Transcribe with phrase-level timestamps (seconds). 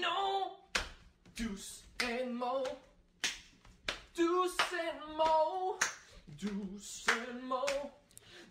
[0.00, 0.52] Know.
[1.36, 2.64] Deuce and Mo.
[4.14, 5.76] Deuce and Mo.
[6.38, 7.64] Deuce and Mo.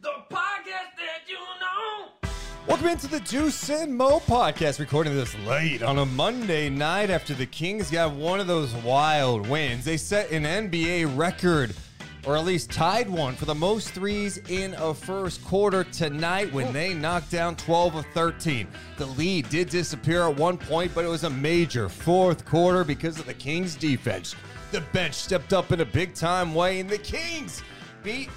[0.02, 2.30] The podcast that you know.
[2.67, 7.34] Welcome into the Deuce and Mo podcast, recording this late on a Monday night after
[7.34, 9.84] the Kings got one of those wild wins.
[9.84, 11.76] They set an NBA record,
[12.25, 16.67] or at least tied one, for the most threes in a first quarter tonight when
[16.67, 16.72] oh.
[16.72, 18.67] they knocked down 12 of 13.
[18.97, 23.20] The lead did disappear at one point, but it was a major fourth quarter because
[23.20, 24.36] of the Kings' defense.
[24.71, 27.64] The bench stepped up in a big time way, and the Kings
[28.04, 28.30] beat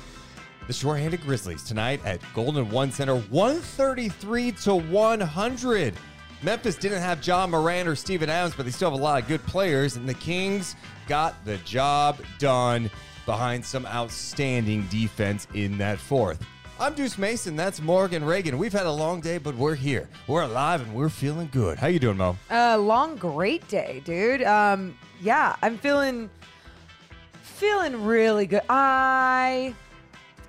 [0.66, 5.94] the short-handed Grizzlies tonight at Golden One Center, 133 to 100.
[6.42, 9.28] Memphis didn't have Ja Morant or Steven Adams, but they still have a lot of
[9.28, 10.74] good players, and the Kings
[11.06, 12.90] got the job done
[13.26, 16.44] behind some outstanding defense in that fourth.
[16.80, 17.54] I'm Deuce Mason.
[17.54, 18.58] That's Morgan Reagan.
[18.58, 20.08] We've had a long day, but we're here.
[20.26, 21.78] We're alive and we're feeling good.
[21.78, 22.36] How you doing, Mo?
[22.50, 24.42] Uh, long great day, dude.
[24.42, 26.28] Um, yeah, I'm feeling
[27.42, 28.62] feeling really good.
[28.68, 29.74] I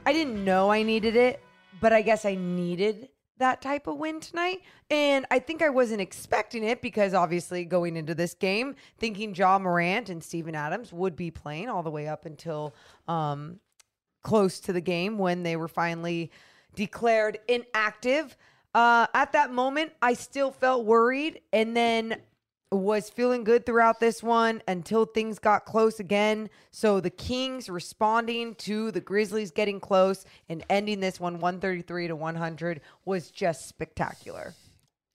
[0.06, 1.44] I didn't know I needed it,
[1.80, 4.62] but I guess I needed that type of win tonight.
[4.90, 9.60] And I think I wasn't expecting it because obviously going into this game, thinking Ja
[9.60, 12.76] Morant and Steven Adams would be playing all the way up until
[13.08, 13.60] um,
[14.24, 16.32] close to the game when they were finally
[16.76, 18.38] declared inactive.
[18.74, 21.42] Uh, at that moment, I still felt worried.
[21.54, 22.18] And then
[22.72, 26.50] was feeling good throughout this one until things got close again.
[26.72, 32.16] So the Kings responding to the Grizzlies getting close and ending this one 133 to
[32.16, 34.54] 100 was just spectacular.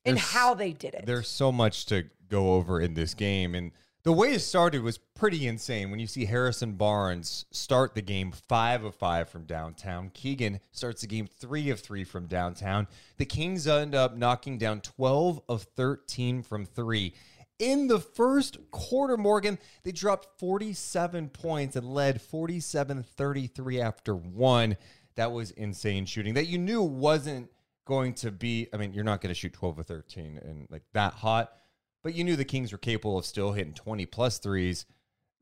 [0.04, 1.04] And how they did it.
[1.06, 3.54] There's so much to go over in this game.
[3.54, 3.72] And
[4.02, 5.90] the way it started was pretty insane.
[5.90, 11.02] When you see Harrison Barnes start the game five of five from downtown, Keegan starts
[11.02, 12.86] the game three of three from downtown.
[13.18, 17.12] The Kings end up knocking down 12 of 13 from three.
[17.60, 24.78] In the first quarter, Morgan, they dropped 47 points and led 47 33 after one.
[25.16, 27.50] That was insane shooting that you knew wasn't
[27.84, 28.68] going to be.
[28.72, 31.52] I mean, you're not going to shoot 12 or 13 and like that hot,
[32.02, 34.86] but you knew the Kings were capable of still hitting 20 plus threes.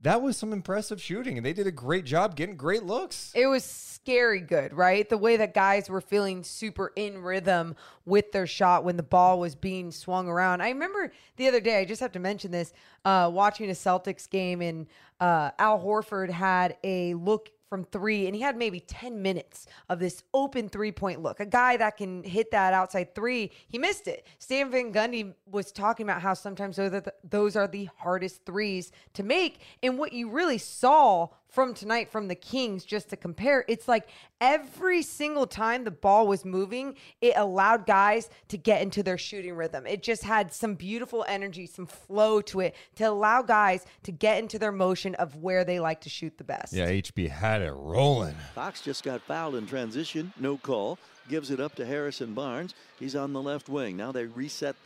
[0.03, 3.32] That was some impressive shooting, and they did a great job getting great looks.
[3.34, 5.09] It was scary good, right?
[5.09, 9.41] The way that guys were feeling super in rhythm with their shot when the ball
[9.41, 10.62] was being swung around.
[10.62, 12.72] I remember the other day, I just have to mention this,
[13.04, 14.86] uh, watching a Celtics game, and
[15.19, 19.98] uh, Al Horford had a look from three, and he had maybe 10 minutes of
[19.98, 21.41] this open three point look.
[21.41, 24.27] A guy that can hit that outside three, he missed it.
[24.39, 28.45] Stan Van Gundy was talking about how sometimes those are the, those are the hardest
[28.45, 29.60] threes to make.
[29.83, 34.09] And what you really saw from tonight from the Kings, just to compare, it's like
[34.41, 39.54] every single time the ball was moving, it allowed guys to get into their shooting
[39.54, 39.86] rhythm.
[39.86, 44.39] It just had some beautiful energy, some flow to it to allow guys to get
[44.39, 46.72] into their motion of where they like to shoot the best.
[46.72, 48.36] Yeah, HB had it rolling.
[48.54, 50.33] Fox just got fouled in transition.
[50.39, 50.98] No call.
[51.28, 52.74] Gives it up to Harrison Barnes.
[52.98, 53.97] He's on the left wing.
[53.97, 54.77] Now they reset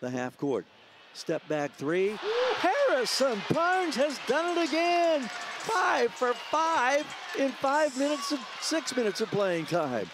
[0.00, 0.66] the half court.
[1.12, 2.18] Step back three.
[2.56, 5.30] Harrison Barnes has done it again.
[5.64, 7.04] Five for five
[7.38, 10.08] in five minutes of six minutes of playing time.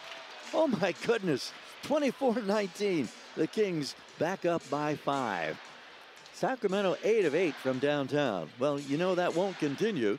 [0.55, 1.53] Oh my goodness.
[1.83, 3.09] 24 19.
[3.37, 5.59] The Kings back up by five.
[6.33, 8.49] Sacramento, eight of eight from downtown.
[8.59, 10.19] Well, you know that won't continue.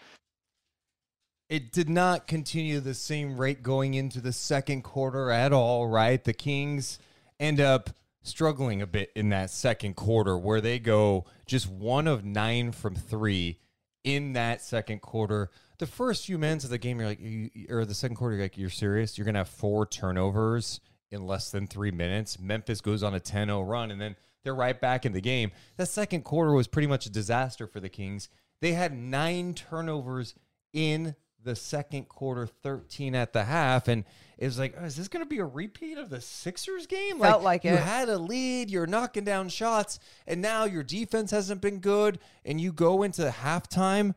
[1.50, 6.24] It did not continue the same rate going into the second quarter at all, right?
[6.24, 7.00] The Kings
[7.40, 7.90] end up
[8.22, 12.96] struggling a bit in that second quarter where they go just one of nine from
[12.96, 13.60] three
[14.04, 15.50] in that second quarter.
[15.80, 18.46] The first few minutes of the game, you're like, you, or the second quarter, you're
[18.46, 19.18] like, you're serious?
[19.18, 20.80] You're going to have four turnovers
[21.12, 22.40] in less than three minutes.
[22.40, 25.52] Memphis goes on a 10 0 run, and then they're right back in the game.
[25.78, 28.30] That second quarter was pretty much a disaster for the Kings.
[28.60, 30.36] They had nine turnovers
[30.74, 33.88] in the second quarter, 13 at the half.
[33.88, 34.06] And
[34.42, 37.20] it was like, oh, is this going to be a repeat of the Sixers game?
[37.20, 37.80] Felt like you it.
[37.80, 42.18] had a lead, you're knocking down shots, and now your defense hasn't been good.
[42.44, 44.16] And you go into halftime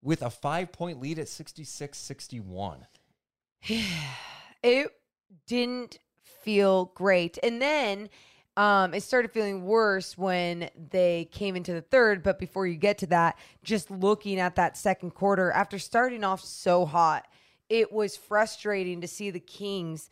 [0.00, 2.86] with a five point lead at 66 61.
[4.62, 4.90] it
[5.48, 7.36] didn't feel great.
[7.42, 8.10] And then
[8.56, 12.22] um, it started feeling worse when they came into the third.
[12.22, 16.44] But before you get to that, just looking at that second quarter, after starting off
[16.44, 17.26] so hot,
[17.68, 20.10] it was frustrating to see the Kings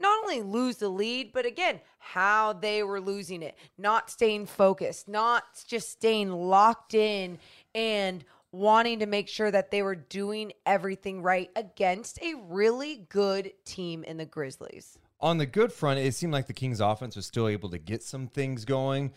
[0.00, 5.08] not only lose the lead, but again, how they were losing it, not staying focused,
[5.08, 7.38] not just staying locked in
[7.74, 13.52] and wanting to make sure that they were doing everything right against a really good
[13.64, 14.98] team in the Grizzlies.
[15.20, 18.02] on the good front, it seemed like the Kings offense was still able to get
[18.02, 19.12] some things going,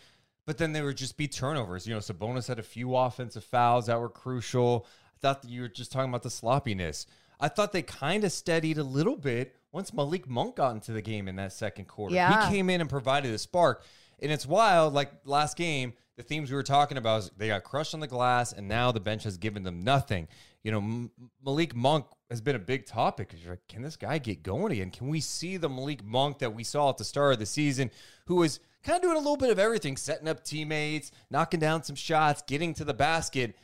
[0.46, 1.86] but then there would just be turnovers.
[1.86, 4.84] You know, Sabonis had a few offensive fouls that were crucial.
[5.16, 7.06] I thought that you were just talking about the sloppiness.
[7.42, 11.02] I thought they kind of steadied a little bit once Malik Monk got into the
[11.02, 12.14] game in that second quarter.
[12.14, 12.46] Yeah.
[12.48, 13.84] He came in and provided a spark.
[14.20, 17.64] And it's wild, like last game, the themes we were talking about is they got
[17.64, 20.28] crushed on the glass, and now the bench has given them nothing.
[20.62, 21.10] You know, M-
[21.44, 23.34] Malik Monk has been a big topic.
[23.42, 24.90] You're like, can this guy get going again?
[24.90, 27.90] Can we see the Malik Monk that we saw at the start of the season,
[28.26, 31.82] who was kind of doing a little bit of everything, setting up teammates, knocking down
[31.82, 33.56] some shots, getting to the basket?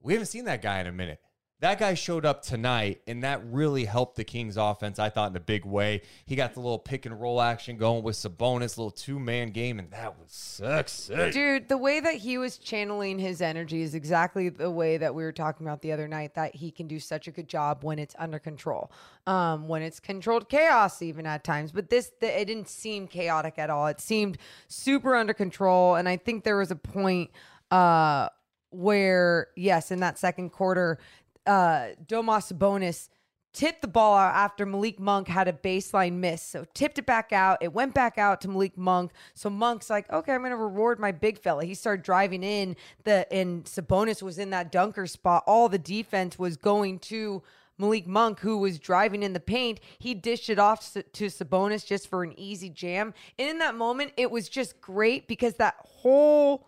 [0.00, 1.20] We haven't seen that guy in a minute.
[1.60, 5.36] That guy showed up tonight, and that really helped the Kings offense, I thought, in
[5.36, 6.02] a big way.
[6.24, 9.80] He got the little pick and roll action going with Sabonis, little two man game,
[9.80, 11.32] and that was sexy.
[11.32, 15.24] Dude, the way that he was channeling his energy is exactly the way that we
[15.24, 17.98] were talking about the other night that he can do such a good job when
[17.98, 18.92] it's under control.
[19.26, 21.72] Um, when it's controlled chaos even at times.
[21.72, 23.88] But this the, it didn't seem chaotic at all.
[23.88, 24.38] It seemed
[24.68, 27.30] super under control and I think there was a point
[27.70, 28.28] uh
[28.70, 30.98] where yes, in that second quarter
[31.48, 33.08] uh Domas Sabonis
[33.52, 36.42] tipped the ball out after Malik Monk had a baseline miss.
[36.42, 37.58] So tipped it back out.
[37.60, 39.10] It went back out to Malik Monk.
[39.34, 41.64] So Monk's like, okay, I'm gonna reward my big fella.
[41.64, 45.42] He started driving in the and Sabonis was in that dunker spot.
[45.46, 47.42] All the defense was going to
[47.78, 52.08] Malik Monk, who was driving in the paint, he dished it off to Sabonis just
[52.08, 53.14] for an easy jam.
[53.38, 56.66] And in that moment, it was just great because that whole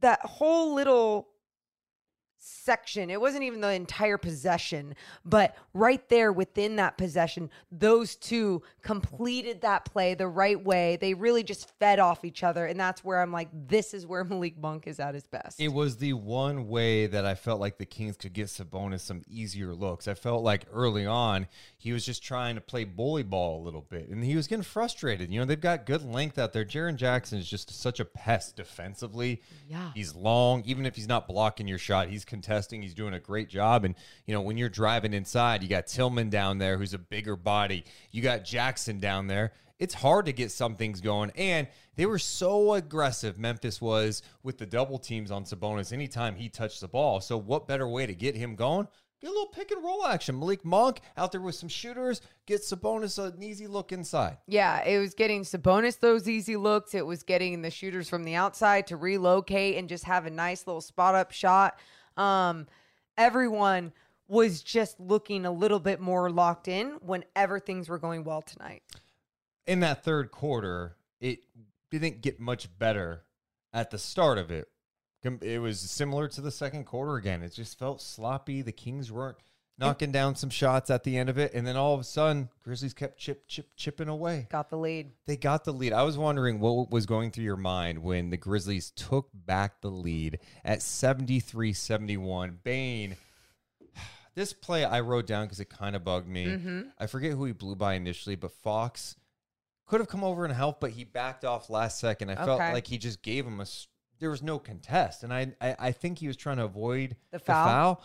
[0.00, 1.28] that whole little
[2.66, 3.10] section.
[3.10, 9.60] It wasn't even the entire possession, but right there within that possession, those two completed
[9.60, 10.96] that play the right way.
[10.96, 12.66] They really just fed off each other.
[12.66, 15.60] And that's where I'm like, this is where Malik Monk is at his best.
[15.60, 19.22] It was the one way that I felt like the Kings could get Sabonis some
[19.28, 20.08] easier looks.
[20.08, 21.46] I felt like early on
[21.78, 24.64] he was just trying to play bully ball a little bit, and he was getting
[24.64, 25.32] frustrated.
[25.32, 26.64] You know, they've got good length out there.
[26.64, 29.40] Jaren Jackson is just such a pest defensively.
[29.68, 29.92] Yeah.
[29.94, 30.64] he's long.
[30.66, 32.55] Even if he's not blocking your shot, he's contesting.
[32.82, 33.84] He's doing a great job.
[33.84, 33.94] And
[34.26, 37.84] you know, when you're driving inside, you got Tillman down there, who's a bigger body.
[38.10, 41.30] You got Jackson down there it's hard to get some things going.
[41.36, 46.48] And they were so aggressive, Memphis was, with the double teams on Sabonis anytime he
[46.48, 47.20] touched the ball.
[47.20, 48.88] So, what better way to get him going?
[49.20, 50.38] Get a little pick and roll action.
[50.38, 54.36] Malik Monk out there with some shooters, get Sabonis an easy look inside.
[54.46, 56.94] Yeah, it was getting Sabonis those easy looks.
[56.94, 60.66] It was getting the shooters from the outside to relocate and just have a nice
[60.66, 61.78] little spot up shot.
[62.16, 62.66] Um,
[63.16, 63.92] everyone
[64.28, 68.82] was just looking a little bit more locked in whenever things were going well tonight.
[69.66, 71.40] In that third quarter, it
[71.90, 73.22] didn't get much better
[73.72, 74.68] at the start of it.
[75.42, 77.42] It was similar to the second quarter again.
[77.42, 78.62] It just felt sloppy.
[78.62, 79.38] The Kings weren't
[79.78, 81.52] knocking down some shots at the end of it.
[81.54, 84.48] And then all of a sudden, Grizzlies kept chip, chip, chipping away.
[84.50, 85.12] Got the lead.
[85.26, 85.92] They got the lead.
[85.92, 89.90] I was wondering what was going through your mind when the Grizzlies took back the
[89.90, 92.58] lead at 73 71.
[92.62, 93.16] Bane,
[94.34, 96.46] this play I wrote down because it kind of bugged me.
[96.46, 96.80] Mm-hmm.
[96.98, 99.16] I forget who he blew by initially, but Fox
[99.86, 102.30] could have come over and helped, but he backed off last second.
[102.30, 103.66] I felt like he just gave him a.
[104.18, 107.38] There was no contest, and I, I I think he was trying to avoid The
[107.38, 108.02] foul?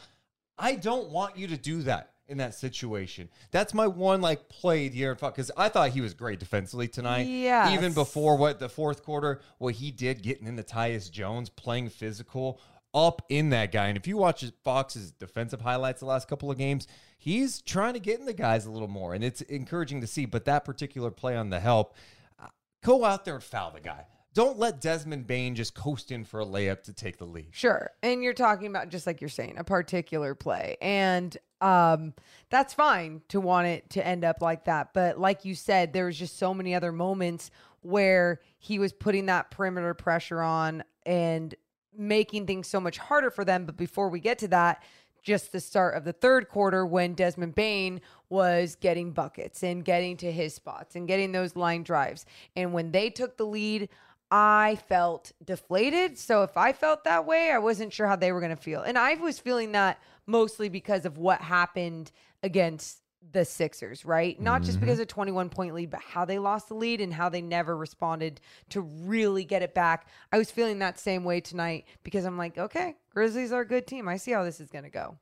[0.62, 3.30] I don't want you to do that in that situation.
[3.52, 7.24] That's my one like play here because I thought he was great defensively tonight.
[7.24, 7.74] Yes.
[7.74, 12.62] Even before what the fourth quarter, what he did getting into Tyus Jones, playing physical
[12.94, 13.88] up in that guy.
[13.88, 16.88] And if you watch Fox's defensive highlights the last couple of games,
[17.18, 20.26] he's trying to get in the guys a little more, and it's encouraging to see.
[20.26, 21.96] But that particular play on the help,
[22.40, 22.48] uh,
[22.84, 24.06] go out there and foul the guy.
[24.34, 27.50] Don't let Desmond Bane just coast in for a layup to take the lead.
[27.52, 27.92] Sure.
[28.02, 30.78] And you're talking about just like you're saying, a particular play.
[30.82, 32.14] And um
[32.50, 34.94] that's fine to want it to end up like that.
[34.94, 39.26] But like you said, there was just so many other moments where he was putting
[39.26, 41.54] that perimeter pressure on and
[41.96, 43.66] making things so much harder for them.
[43.66, 44.82] But before we get to that,
[45.22, 50.18] just the start of the third quarter when Desmond Bane was getting buckets and getting
[50.18, 52.26] to his spots and getting those line drives.
[52.56, 53.90] And when they took the lead,
[54.32, 56.18] I felt deflated.
[56.18, 58.82] So if I felt that way, I wasn't sure how they were going to feel.
[58.82, 62.12] And I was feeling that mostly because of what happened
[62.42, 63.02] against
[63.34, 64.40] the Sixers, right?
[64.42, 64.86] Not just mm-hmm.
[64.86, 67.76] because of 21 point lead, but how they lost the lead and how they never
[67.78, 70.08] responded to really get it back.
[70.32, 73.86] I was feeling that same way tonight because I'm like, okay, Grizzlies are a good
[73.86, 74.08] team.
[74.08, 75.18] I see how this is going to go.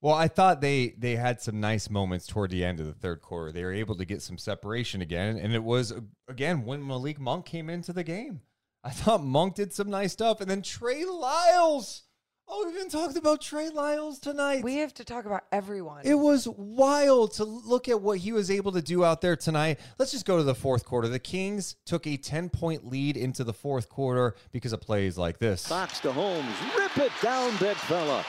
[0.00, 3.20] Well, I thought they they had some nice moments toward the end of the third
[3.20, 3.50] quarter.
[3.50, 5.92] They were able to get some separation again, and it was
[6.28, 8.40] again when Malik Monk came into the game.
[8.88, 12.04] I thought Monk did some nice stuff, and then Trey Lyles.
[12.48, 14.64] Oh, we've even talked about Trey Lyles tonight.
[14.64, 16.06] We have to talk about everyone.
[16.06, 19.78] It was wild to look at what he was able to do out there tonight.
[19.98, 21.06] Let's just go to the fourth quarter.
[21.06, 25.38] The Kings took a 10 point lead into the fourth quarter because of plays like
[25.38, 25.66] this.
[25.66, 26.56] Fox to Holmes.
[26.74, 28.24] Rip it down, big fella.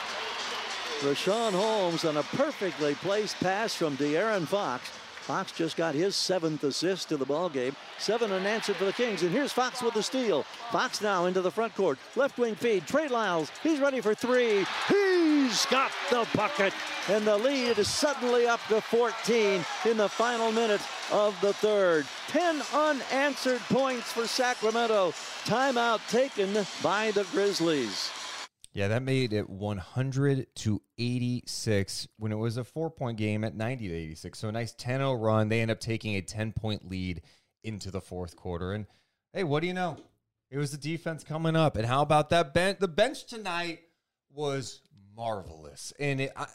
[0.99, 4.91] Richaun Holmes on a perfectly placed pass from De'Aaron Fox.
[5.29, 7.75] Fox just got his seventh assist to the ball game.
[7.99, 9.21] Seven unanswered for the Kings.
[9.21, 10.41] And here's Fox with the steal.
[10.71, 11.99] Fox now into the front court.
[12.15, 12.87] Left wing feed.
[12.87, 13.51] Trey Lyles.
[13.61, 14.65] He's ready for three.
[14.87, 16.73] He's got the bucket.
[17.09, 20.81] And the lead is suddenly up to 14 in the final minute
[21.11, 22.07] of the third.
[22.29, 25.11] 10 unanswered points for Sacramento.
[25.45, 28.09] Timeout taken by the Grizzlies.
[28.73, 33.55] Yeah, that made it 100 to 86 when it was a four point game at
[33.55, 34.37] 90 to 86.
[34.37, 35.49] So a nice 10 0 run.
[35.49, 37.21] They end up taking a 10 point lead
[37.63, 38.73] into the fourth quarter.
[38.73, 38.85] And
[39.33, 39.97] hey, what do you know?
[40.51, 41.77] It was the defense coming up.
[41.77, 42.79] And how about that bench?
[42.79, 43.81] The bench tonight
[44.31, 44.81] was
[45.15, 45.93] marvelous.
[45.99, 46.47] And it, I,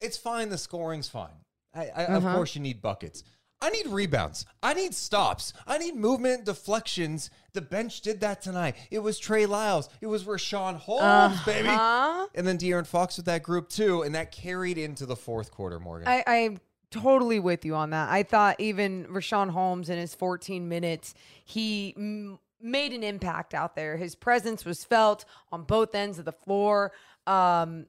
[0.00, 0.48] it's fine.
[0.48, 1.44] The scoring's fine.
[1.74, 2.36] I, I, Of uh-huh.
[2.36, 3.22] course, you need buckets.
[3.62, 4.46] I need rebounds.
[4.62, 5.52] I need stops.
[5.66, 7.30] I need movement, deflections.
[7.52, 8.76] The bench did that tonight.
[8.90, 9.88] It was Trey Lyles.
[10.00, 11.68] It was Richaun Holmes, baby.
[12.34, 14.02] And then De'Aaron Fox with that group too.
[14.02, 16.08] And that carried into the fourth quarter, Morgan.
[16.08, 18.08] I, I'm totally with you on that.
[18.10, 21.12] I thought even Richaun Holmes in his 14 minutes,
[21.44, 23.96] he m- made an impact out there.
[23.98, 26.92] His presence was felt on both ends of the floor.
[27.26, 27.86] Um,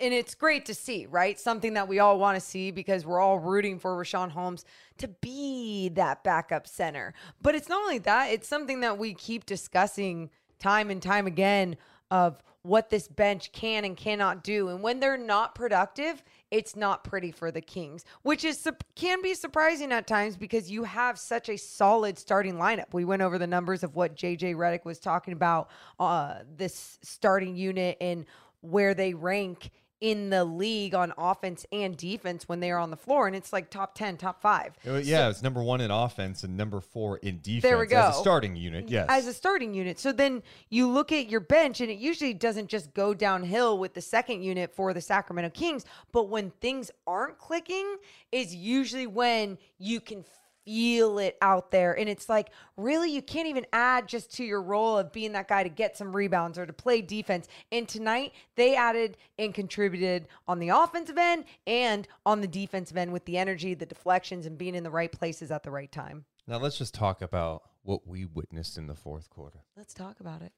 [0.00, 1.38] and it's great to see, right?
[1.38, 4.64] Something that we all want to see because we're all rooting for Richaun Holmes
[4.98, 7.14] to be that backup center.
[7.42, 11.76] But it's not only that, it's something that we keep discussing time and time again
[12.10, 14.68] of what this bench can and cannot do.
[14.68, 19.34] And when they're not productive, it's not pretty for the Kings, which is can be
[19.34, 22.92] surprising at times because you have such a solid starting lineup.
[22.92, 27.56] We went over the numbers of what JJ Redick was talking about uh, this starting
[27.56, 28.26] unit and
[28.60, 32.96] where they rank in the league on offense and defense when they are on the
[32.96, 34.76] floor, and it's like top ten, top five.
[34.84, 37.62] It yeah, it's number one in offense and number four in defense.
[37.62, 37.98] There we go.
[37.98, 39.06] As a starting unit, yes.
[39.08, 39.98] as a starting unit.
[39.98, 43.94] So then you look at your bench, and it usually doesn't just go downhill with
[43.94, 45.84] the second unit for the Sacramento Kings.
[46.12, 47.96] But when things aren't clicking,
[48.30, 50.24] is usually when you can
[50.68, 51.98] feel it out there.
[51.98, 55.48] And it's like, really, you can't even add just to your role of being that
[55.48, 57.48] guy to get some rebounds or to play defense.
[57.72, 63.12] And tonight, they added and contributed on the offensive end and on the defensive end
[63.14, 66.26] with the energy, the deflections, and being in the right places at the right time.
[66.46, 69.60] now let's just talk about what we witnessed in the fourth quarter.
[69.74, 70.52] Let's talk about it.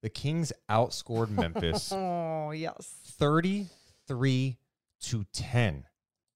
[0.00, 2.94] The Kings outscored Memphis Oh, yes.
[3.04, 4.56] 33
[5.02, 5.84] to 10.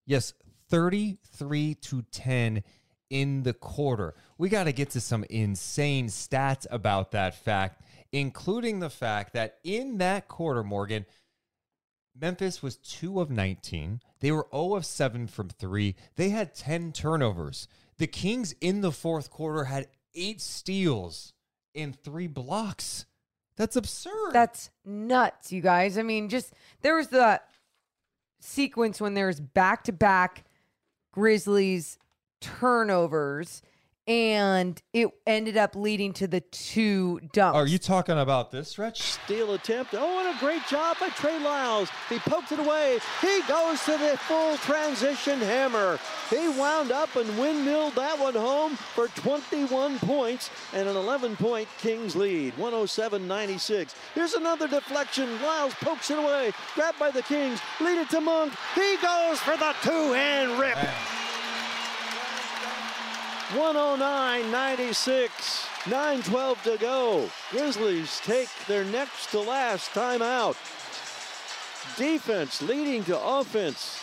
[0.04, 0.34] Yes,
[0.68, 2.62] 33 to 10
[3.14, 4.12] in the quarter.
[4.38, 7.80] We got to get to some insane stats about that fact,
[8.10, 11.06] including the fact that in that quarter, Morgan,
[12.20, 14.00] Memphis was 2 of 19.
[14.18, 15.94] They were 0 of 7 from 3.
[16.16, 17.68] They had 10 turnovers.
[17.98, 21.34] The Kings in the fourth quarter had 8 steals
[21.72, 23.06] and 3 blocks.
[23.56, 24.32] That's absurd.
[24.32, 25.98] That's nuts, you guys.
[25.98, 26.52] I mean, just
[26.82, 27.40] there was the
[28.40, 30.46] sequence when there was back to back
[31.12, 31.96] Grizzlies
[32.44, 33.62] turnovers
[34.06, 37.54] and it ended up leading to the two dunks.
[37.54, 39.00] Are you talking about this stretch?
[39.00, 39.94] Steal attempt.
[39.96, 41.88] Oh, and a great job by Trey Lyles.
[42.10, 42.98] He poked it away.
[43.22, 45.98] He goes to the full transition hammer.
[46.28, 51.68] He wound up and windmilled that one home for 21 points and an 11 point
[51.78, 52.52] Kings lead.
[52.58, 53.94] 107 96.
[54.14, 55.40] Here's another deflection.
[55.40, 56.52] Lyles pokes it away.
[56.74, 57.60] Grabbed by the Kings.
[57.80, 58.52] Lead it to Monk.
[58.74, 60.76] He goes for the two hand rip.
[63.52, 65.66] 109 96.
[65.84, 67.28] 9-12 to go.
[67.50, 70.56] Grizzlies take their next to last timeout.
[71.98, 74.00] Defense leading to offense.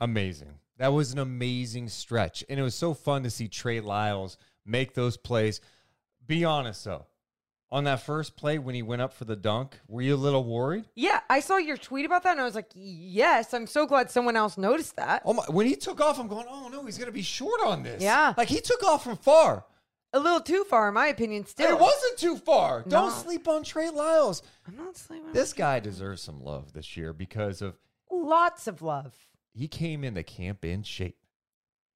[0.00, 0.54] Amazing.
[0.78, 2.42] That was an amazing stretch.
[2.48, 4.36] And it was so fun to see Trey Lyles
[4.66, 5.60] make those plays.
[6.26, 7.06] Be honest though.
[7.72, 10.42] On that first play when he went up for the dunk, were you a little
[10.44, 10.86] worried?
[10.96, 14.10] Yeah, I saw your tweet about that and I was like, yes, I'm so glad
[14.10, 15.22] someone else noticed that.
[15.24, 17.84] Oh my, when he took off, I'm going, oh no, he's gonna be short on
[17.84, 18.02] this.
[18.02, 18.34] Yeah.
[18.36, 19.64] Like he took off from far.
[20.12, 21.70] A little too far, in my opinion, still.
[21.70, 22.80] It wasn't too far.
[22.86, 22.90] No.
[22.90, 24.42] Don't sleep on Trey Lyles.
[24.66, 25.32] I'm not sleeping.
[25.32, 27.78] This guy deserves some love this year because of
[28.10, 29.14] Lots of love.
[29.54, 31.18] he came into camp in shape.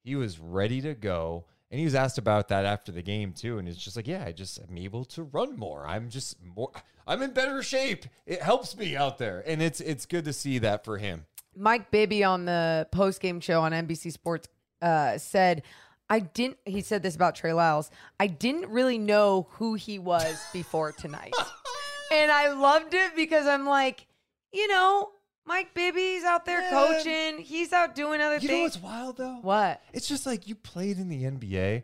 [0.04, 1.46] He was ready to go.
[1.74, 3.58] And he was asked about that after the game too.
[3.58, 5.84] And it's just like, yeah, I just am able to run more.
[5.88, 6.70] I'm just more
[7.04, 8.06] I'm in better shape.
[8.26, 9.42] It helps me out there.
[9.44, 11.26] And it's it's good to see that for him.
[11.56, 14.46] Mike Bibby on the post game show on NBC Sports
[14.82, 15.64] uh, said,
[16.08, 17.90] I didn't, he said this about Trey Lyles.
[18.20, 21.34] I didn't really know who he was before tonight.
[22.12, 24.06] and I loved it because I'm like,
[24.52, 25.10] you know,
[25.46, 26.70] Mike Bibby's out there Man.
[26.72, 27.38] coaching.
[27.44, 28.50] He's out doing other things.
[28.50, 29.38] You know what's wild though?
[29.42, 29.82] what?
[29.92, 31.82] It's just like you played in the NBA.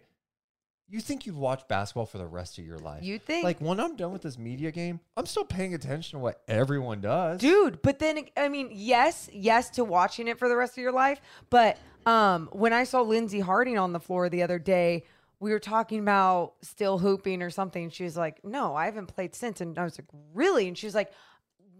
[0.88, 3.04] You think you'd watch basketball for the rest of your life.
[3.04, 3.44] You think?
[3.44, 7.00] Like when I'm done with this media game, I'm still paying attention to what everyone
[7.00, 7.40] does.
[7.40, 10.90] dude but then i mean yes yes to watching it for the rest of your
[10.92, 15.04] life but um when i saw lindsey harding on the floor the other day
[15.38, 19.34] we were talking about still hooping or something she was like no i haven't played
[19.34, 21.12] since and i was like really and she was like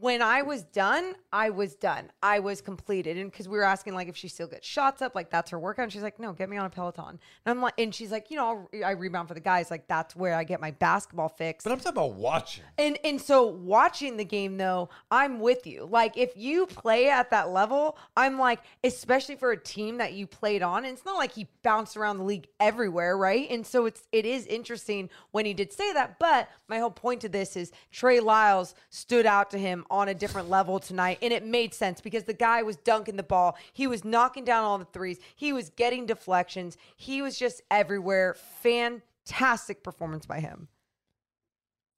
[0.00, 2.10] when I was done, I was done.
[2.22, 3.18] I was completed.
[3.18, 5.58] And because we were asking like if she still gets shots up, like that's her
[5.58, 5.84] workout.
[5.84, 7.04] And she's like, no, get me on a Peloton.
[7.10, 9.70] And I'm like, and she's like, you know, I'll, I rebound for the guys.
[9.70, 11.64] Like that's where I get my basketball fix.
[11.64, 12.64] But I'm talking about watching.
[12.78, 15.84] And and so watching the game though, I'm with you.
[15.84, 20.26] Like if you play at that level, I'm like, especially for a team that you
[20.26, 23.48] played on, and it's not like he bounced around the league everywhere, right?
[23.50, 26.18] And so it's it is interesting when he did say that.
[26.18, 30.14] But my whole point to this is Trey Lyles stood out to him on a
[30.14, 33.86] different level tonight, and it made sense because the guy was dunking the ball, he
[33.86, 38.36] was knocking down all the threes, he was getting deflections, he was just everywhere.
[38.62, 40.68] Fantastic performance by him.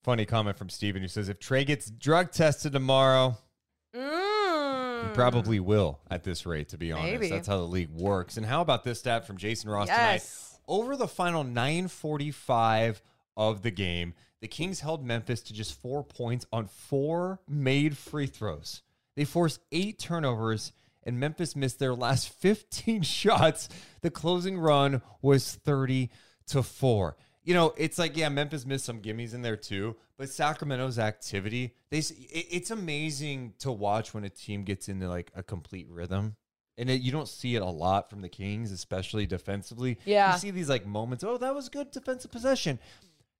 [0.02, 3.36] Funny comment from Steven who says if Trey gets drug tested tomorrow,
[3.94, 5.08] Mm.
[5.08, 7.12] he probably will at this rate, to be honest.
[7.12, 7.28] Maybe.
[7.28, 8.38] That's how the league works.
[8.38, 10.24] And how about this stat from Jason Ross Yes.
[10.24, 10.58] tonight?
[10.66, 13.02] Over the final 945
[13.36, 18.26] of the game, the Kings held Memphis to just four points on four made free
[18.26, 18.82] throws.
[19.16, 20.72] They forced eight turnovers,
[21.04, 23.70] and Memphis missed their last 15 shots.
[24.02, 26.10] The closing run was 30
[26.48, 27.16] to 4.
[27.44, 31.74] You know, it's like, yeah, Memphis missed some gimmies in there too, but Sacramento's activity,
[31.90, 36.36] they it- it's amazing to watch when a team gets into like a complete rhythm.
[36.78, 39.98] And it, you don't see it a lot from the Kings, especially defensively.
[40.04, 40.32] Yeah.
[40.32, 42.78] You see these like moments, oh, that was good defensive possession.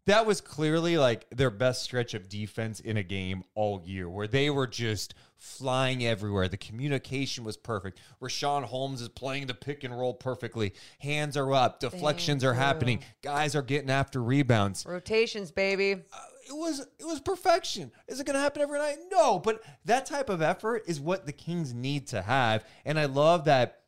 [0.06, 4.26] That was clearly like their best stretch of defense in a game all year, where
[4.26, 6.48] they were just flying everywhere.
[6.48, 8.00] The communication was perfect.
[8.20, 10.72] Richaun Holmes is playing the pick and roll perfectly.
[10.98, 14.84] Hands are up, deflections are happening, guys are getting after rebounds.
[14.86, 15.92] Rotations, baby.
[15.92, 17.92] Uh, It was it was perfection.
[18.08, 18.96] Is it going to happen every night?
[19.12, 23.04] No, but that type of effort is what the Kings need to have, and I
[23.04, 23.82] love that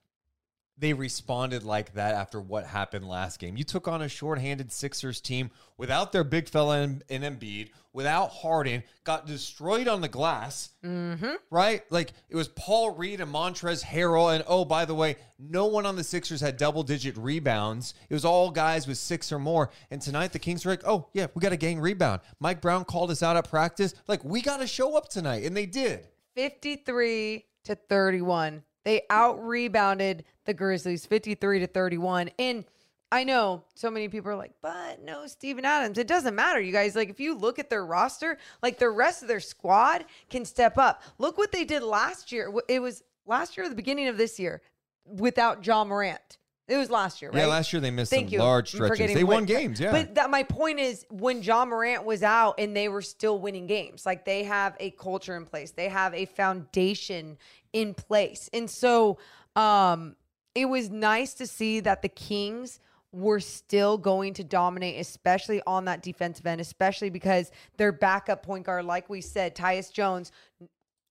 [0.77, 3.57] they responded like that after what happened last game.
[3.57, 8.31] You took on a shorthanded Sixers team without their big fella in, in Embiid, without
[8.31, 11.35] Harden, got destroyed on the glass, mm-hmm.
[11.51, 11.83] right?
[11.91, 15.87] Like it was Paul Reed and Montrezl Harrell, and oh, by the way, no one
[15.87, 17.95] on the Sixers had double digit rebounds.
[18.09, 19.71] It was all guys with six or more.
[19.93, 22.21] And tonight the Kings were like, oh yeah, we got a gang rebound.
[22.41, 25.57] Mike Brown called us out at practice, like we got to show up tonight, and
[25.57, 26.09] they did.
[26.35, 28.65] 53 to 31.
[28.85, 32.31] They out rebounded the Grizzlies 53 to 31.
[32.39, 32.65] And
[33.11, 35.99] I know so many people are like, but no, Steven Adams.
[35.99, 36.97] It doesn't matter, you guys.
[36.97, 40.79] Like, if you look at their roster, like the rest of their squad can step
[40.79, 41.03] up.
[41.19, 42.53] Look what they did last year.
[42.69, 44.63] It was last year the beginning of this year
[45.05, 46.39] without Ja Morant.
[46.67, 47.41] It was last year, right?
[47.41, 48.39] Yeah, last year they missed Thank some you.
[48.39, 49.13] large stretches.
[49.13, 49.93] They won games, yeah.
[49.93, 53.67] But that my point is when Ja Morant was out and they were still winning
[53.67, 55.73] games, like they have a culture in place.
[55.73, 57.37] They have a foundation
[57.75, 58.49] in place.
[58.55, 59.19] And so
[59.57, 60.17] um
[60.55, 62.81] it was nice to see that the Kings
[63.13, 68.65] were still going to dominate, especially on that defensive end, especially because their backup point
[68.67, 70.33] guard, like we said, Tyus Jones,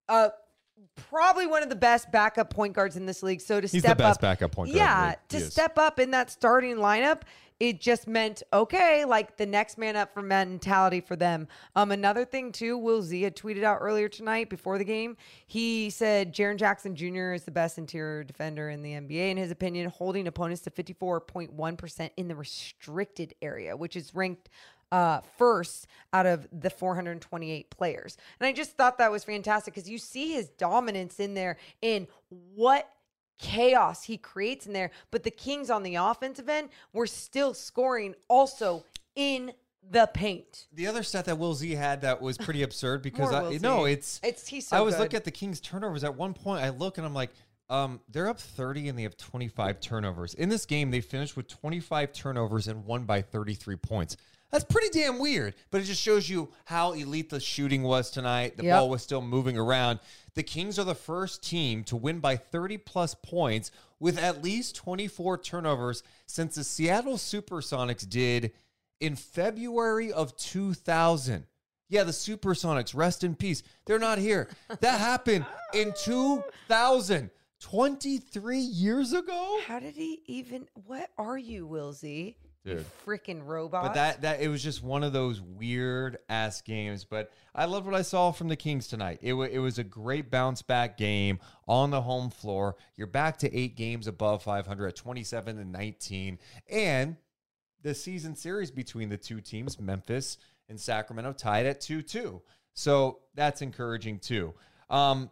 [0.09, 0.29] uh,
[0.95, 3.41] probably one of the best backup point guards in this league.
[3.41, 5.99] So to He's step the best up, backup point guard in yeah, to step up
[5.99, 7.21] in that starting lineup,
[7.59, 11.47] it just meant okay, like the next man up for mentality for them.
[11.75, 15.15] Um, another thing too, Will Z had tweeted out earlier tonight before the game.
[15.47, 17.33] He said Jaren Jackson Jr.
[17.33, 20.93] is the best interior defender in the NBA in his opinion, holding opponents to fifty
[20.93, 24.49] four point one percent in the restricted area, which is ranked
[24.93, 28.15] uh, first out of the 428 players.
[28.39, 32.07] And I just thought that was fantastic because you see his dominance in there in
[32.53, 32.87] what
[33.39, 34.91] chaos he creates in there.
[35.09, 39.53] But the Kings on the offensive end were still scoring also in
[39.89, 40.67] the paint.
[40.71, 44.19] The other stat that Will Z had that was pretty absurd because I no, it's
[44.23, 46.63] It's- he's so I was looking at the Kings turnovers at one point.
[46.63, 47.31] I look and I'm like,
[47.67, 50.35] um, they're up 30 and they have 25 turnovers.
[50.35, 54.17] In this game, they finished with 25 turnovers and won by 33 points.
[54.53, 58.55] That's pretty damn weird, but it just shows you how elite the shooting was tonight.
[58.55, 58.79] The Yep.
[58.79, 59.99] ball was still moving around.
[60.35, 64.75] The Kings are the first team to win by 30 plus points with at least
[64.75, 68.51] 24 turnovers since the Seattle Supersonics did
[68.99, 71.47] in February of 2000.
[71.89, 73.63] Yeah, the Supersonics, rest in peace.
[73.85, 74.49] They're not here.
[74.81, 79.59] That happened in 2000, 23 years ago.
[79.65, 80.67] How did he even?
[80.85, 81.67] What are you?
[82.03, 82.33] You
[82.65, 82.85] Dude.
[83.05, 83.83] freaking robot.
[83.83, 87.03] But that that it was just one of those weird ass games.
[87.03, 89.19] But I loved what I saw from the Kings tonight.
[89.21, 92.77] It wa it was a great bounce back game on the home floor.
[92.95, 97.17] You're back to eight games above 500 at 27 and 19, and
[97.81, 100.37] the season series between the two teams, Memphis
[100.69, 102.41] and Sacramento, tied at two two.
[102.73, 104.53] So that's encouraging too.
[104.89, 105.29] Um,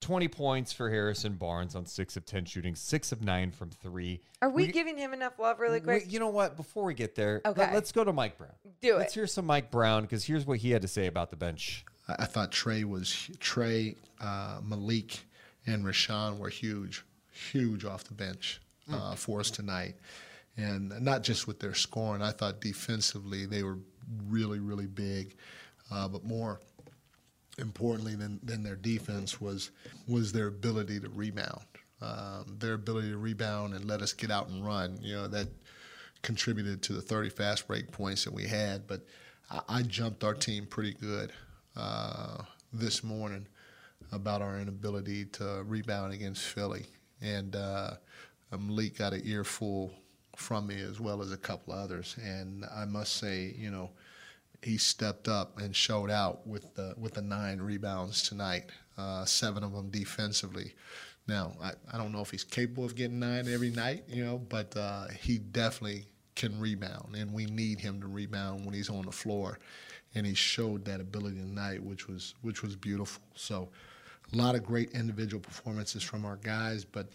[0.00, 4.20] 20 points for Harrison Barnes on six of 10 shooting, six of nine from three.
[4.40, 6.04] are we, we- giving him enough love really quick?
[6.04, 6.56] Wait, you know what?
[6.56, 7.60] Before we get there, Okay.
[7.60, 8.52] let, us go to Mike Brown.
[8.80, 8.98] Do it.
[8.98, 11.84] Let's hear some Mike Brown because here's what he had to say about the bench.
[12.08, 15.20] I, I thought Trey was Trey, uh, Malik,
[15.66, 18.60] and Richaun were huge, huge off the bench
[18.90, 19.96] uh, for us tonight,
[20.56, 22.22] and not just with their scoring.
[22.22, 23.78] I thought defensively they were
[24.26, 25.36] really, really big,
[25.92, 26.58] uh, but more
[27.60, 29.70] importantly than, than their defense was
[30.08, 31.64] was their ability to rebound.
[32.02, 34.98] Um, their ability to rebound and let us get out and run.
[35.02, 35.48] You know that
[36.22, 38.86] contributed to the 30 fast break points that we had.
[38.86, 39.06] But
[39.50, 41.32] I, I jumped our team pretty good
[41.76, 42.42] uh,
[42.72, 43.46] this morning
[44.12, 46.86] about our inability to rebound against Philly,
[47.20, 47.92] and uh,
[48.58, 49.92] Malik got an earful
[50.36, 52.16] from me as well as a couple others.
[52.22, 53.90] And I must say, you know
[54.62, 58.66] he stepped up and showed out with the with the nine rebounds tonight,
[58.98, 60.74] uh, seven of them defensively.
[61.26, 64.38] Now I, I don't know if he's capable of getting nine every night, you know,
[64.38, 69.04] but uh, he definitely can rebound, and we need him to rebound when he's on
[69.04, 69.58] the floor,
[70.14, 73.22] and he showed that ability tonight, which was which was beautiful.
[73.34, 73.68] So,
[74.32, 77.08] a lot of great individual performances from our guys, but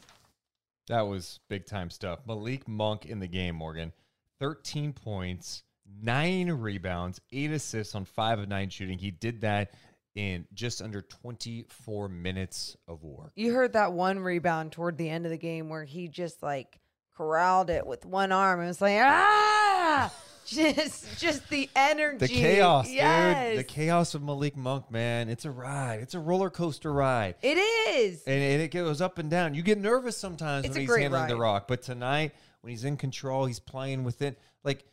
[0.88, 2.20] That was big time stuff.
[2.28, 3.94] Malik Monk in the game, Morgan.
[4.40, 5.64] 13 points,
[6.02, 8.98] nine rebounds, eight assists on five of nine shooting.
[8.98, 9.72] He did that
[10.16, 13.32] in just under 24 minutes of work.
[13.36, 16.80] You heard that one rebound toward the end of the game where he just like
[17.18, 20.12] corralled it with one arm and was like, ah,
[20.46, 23.50] just just the energy, The chaos, yes.
[23.50, 23.60] dude.
[23.60, 25.28] The chaos of Malik Monk, man.
[25.28, 26.00] It's a ride.
[26.02, 27.36] It's a roller coaster ride.
[27.42, 28.24] It is.
[28.24, 29.54] and, and it goes up and down.
[29.54, 32.96] You get nervous sometimes It's when he's handling the rock, but tonight when he's in
[32.98, 34.40] control, he's playing with it.
[34.64, 34.86] Like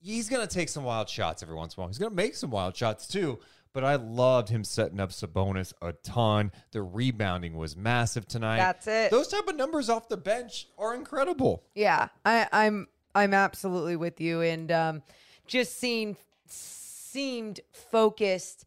[0.00, 1.88] he's gonna take some wild shots every once in a while.
[1.88, 3.38] He's gonna make some wild shots too.
[3.74, 6.52] But I loved him setting up Sabonis a ton.
[6.72, 8.56] The rebounding was massive tonight.
[8.56, 9.10] That's it.
[9.10, 11.62] Those type of numbers off the bench are incredible.
[11.74, 15.02] Yeah, I, I'm I'm absolutely with you, and um,
[15.46, 18.64] just seemed seemed focused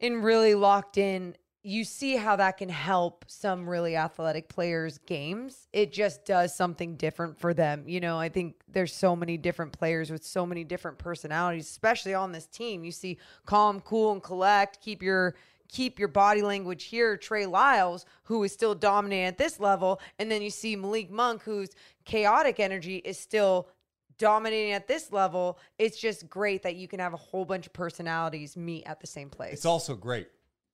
[0.00, 1.34] and really locked in.
[1.68, 5.68] You see how that can help some really athletic players' games.
[5.70, 7.84] It just does something different for them.
[7.86, 12.14] You know, I think there's so many different players with so many different personalities, especially
[12.14, 12.84] on this team.
[12.84, 14.80] You see calm, cool, and collect.
[14.80, 15.34] Keep your
[15.68, 17.18] keep your body language here.
[17.18, 21.42] Trey Lyles, who is still dominating at this level, and then you see Malik Monk,
[21.42, 21.68] whose
[22.06, 23.68] chaotic energy is still
[24.16, 25.58] dominating at this level.
[25.78, 29.06] It's just great that you can have a whole bunch of personalities meet at the
[29.06, 29.52] same place.
[29.52, 30.28] It's also great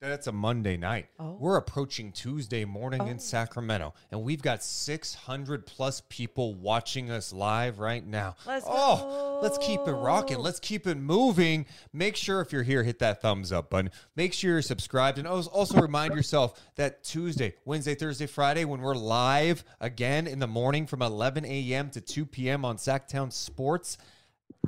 [0.09, 1.07] That's a Monday night.
[1.19, 1.39] Oh.
[1.41, 3.19] We're approaching Tuesday morning in oh.
[3.19, 8.37] Sacramento, and we've got 600 plus people watching us live right now.
[8.47, 10.39] Let's oh, let's keep it rocking.
[10.39, 11.65] Let's keep it moving.
[11.93, 13.91] Make sure if you're here, hit that thumbs up button.
[14.15, 18.83] Make sure you're subscribed, and also also remind yourself that Tuesday, Wednesday, Thursday, Friday, when
[18.83, 21.89] we're live again in the morning from 11 a.m.
[21.91, 22.65] to 2 p.m.
[22.65, 23.97] on Sactown Sports.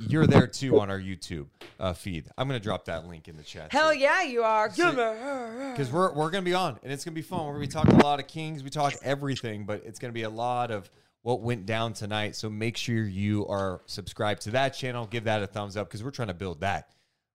[0.01, 1.47] You're there too on our YouTube
[1.79, 2.27] uh, feed.
[2.37, 3.73] I'm gonna drop that link in the chat.
[3.73, 4.69] Hell too yeah, you are.
[4.69, 7.47] because we're we're gonna be on and it's gonna be fun.
[7.47, 8.63] We're gonna be talking a lot of Kings.
[8.63, 10.91] We talk everything, but it's gonna be a lot of
[11.23, 12.37] what went down tonight.
[12.37, 15.07] So make sure you are subscribed to that channel.
[15.07, 16.91] Give that a thumbs up because we're trying to build that.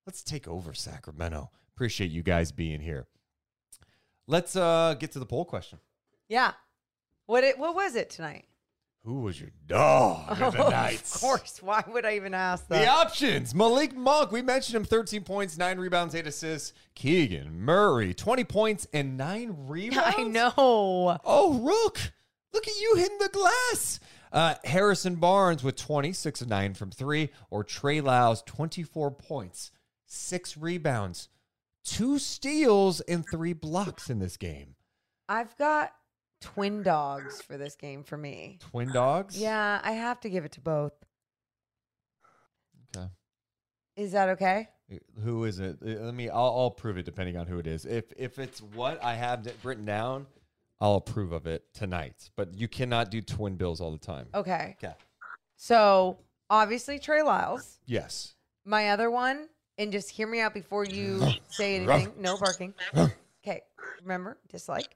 [0.05, 1.51] Let's take over Sacramento.
[1.75, 3.07] Appreciate you guys being here.
[4.27, 5.79] Let's uh get to the poll question.
[6.27, 6.53] Yeah.
[7.25, 8.45] What it what was it tonight?
[9.03, 11.01] Who was your dog of the night?
[11.01, 11.61] Of course.
[11.61, 12.81] Why would I even ask that?
[12.81, 16.73] The options Malik Monk, we mentioned him 13 points, 9 rebounds, 8 assists.
[16.93, 20.15] Keegan Murray, 20 points and 9 rebounds.
[20.17, 21.17] I know.
[21.25, 21.99] Oh, Rook,
[22.53, 23.99] look at you hitting the glass.
[24.31, 29.71] Uh, Harrison Barnes with 20, 6 of 9 from 3, or Trey Lyles, 24 points,
[30.05, 31.27] 6 rebounds,
[31.85, 34.75] 2 steals, and 3 blocks in this game.
[35.27, 35.91] I've got
[36.41, 38.57] twin dogs for this game for me.
[38.59, 39.37] Twin dogs?
[39.37, 40.93] Yeah, I have to give it to both.
[42.95, 43.07] Okay.
[43.95, 44.67] Is that okay?
[45.23, 45.77] Who is it?
[45.81, 46.29] Uh, Let me.
[46.29, 47.85] I'll, I'll prove it depending on who it is.
[47.85, 50.25] If if it's what I have written down,
[50.81, 52.29] I'll approve of it tonight.
[52.35, 54.27] But you cannot do twin bills all the time.
[54.33, 54.75] Okay.
[54.83, 54.93] Okay.
[55.55, 56.17] So
[56.49, 57.79] obviously Trey Lyles.
[57.85, 58.33] Yes.
[58.65, 62.13] My other one, and just hear me out before you say anything.
[62.17, 62.73] No barking.
[63.43, 63.61] Okay.
[64.03, 64.95] Remember, dislike.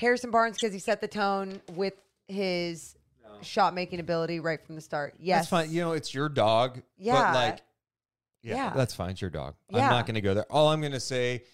[0.00, 1.94] Harrison Barnes because he set the tone with
[2.28, 2.96] his
[3.42, 5.14] shot making ability right from the start.
[5.18, 5.40] Yes.
[5.42, 5.70] That's fine.
[5.74, 6.82] You know, it's your dog.
[6.98, 7.14] Yeah.
[7.14, 7.58] But like,
[8.42, 8.72] yeah, Yeah.
[8.74, 9.10] that's fine.
[9.10, 9.54] It's your dog.
[9.70, 9.84] Yeah.
[9.84, 10.46] I'm not going to go there.
[10.50, 11.44] All I'm going to say,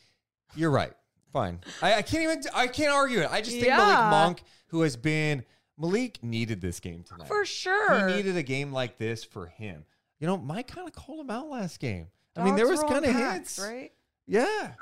[0.54, 0.92] you're right.
[1.32, 1.60] Fine.
[1.82, 2.42] I, I can't even.
[2.54, 3.28] I can't argue it.
[3.30, 4.10] I just think Malik Yeah.
[4.10, 5.44] Monk, who has been
[5.76, 7.28] Malik, needed this game tonight.
[7.28, 8.08] For sure.
[8.08, 9.84] He needed a game like this for him.
[10.18, 12.06] You know, Mike kind of called him out last game.
[12.36, 13.92] I mean, there Dogs was roll in kind of packs, hints, right?
[14.26, 14.72] Yeah.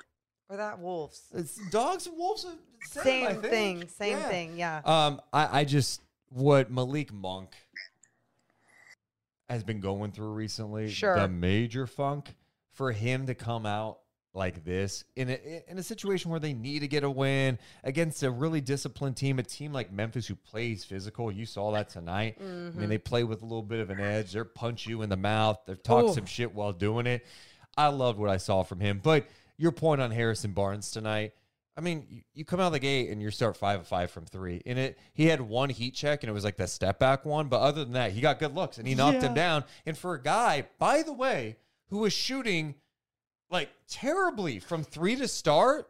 [0.49, 1.23] Or that wolves.
[1.35, 2.47] It's dogs and wolves.
[2.97, 3.89] Are Same thing.
[3.89, 4.29] Same Yeah.
[4.29, 4.57] thing.
[4.57, 4.81] Yeah.
[4.85, 7.51] Um, I, I just what Malik Monk
[9.49, 10.91] has been going through recently.
[10.91, 11.17] Sure.
[11.19, 12.35] the major funk
[12.73, 13.99] for him to come out
[14.37, 18.23] like this in a in a situation where they need to get a win against
[18.25, 21.31] a really disciplined team, a team like Memphis who plays physical.
[21.31, 22.39] You saw that tonight.
[22.41, 22.81] I Mm-hmm.
[22.81, 24.33] mean, they play with a little bit of an edge.
[24.33, 25.59] They're punch you in the mouth.
[25.67, 26.15] They've talked Ooh.
[26.15, 27.25] some shit while doing it.
[27.77, 29.01] I loved what I saw from him.
[29.03, 31.33] But your point on Harrison Barnes tonight.
[31.77, 34.11] I mean, you, you come out of the gate and you start five of five
[34.11, 34.63] from three.
[34.65, 37.49] And it he had one heat check and it was like the step back one.
[37.49, 39.65] But other than that, he got good looks and he knocked him down.
[39.85, 41.57] And for a guy, by the way,
[41.89, 42.77] who was shooting
[43.51, 45.89] like terribly from three to start,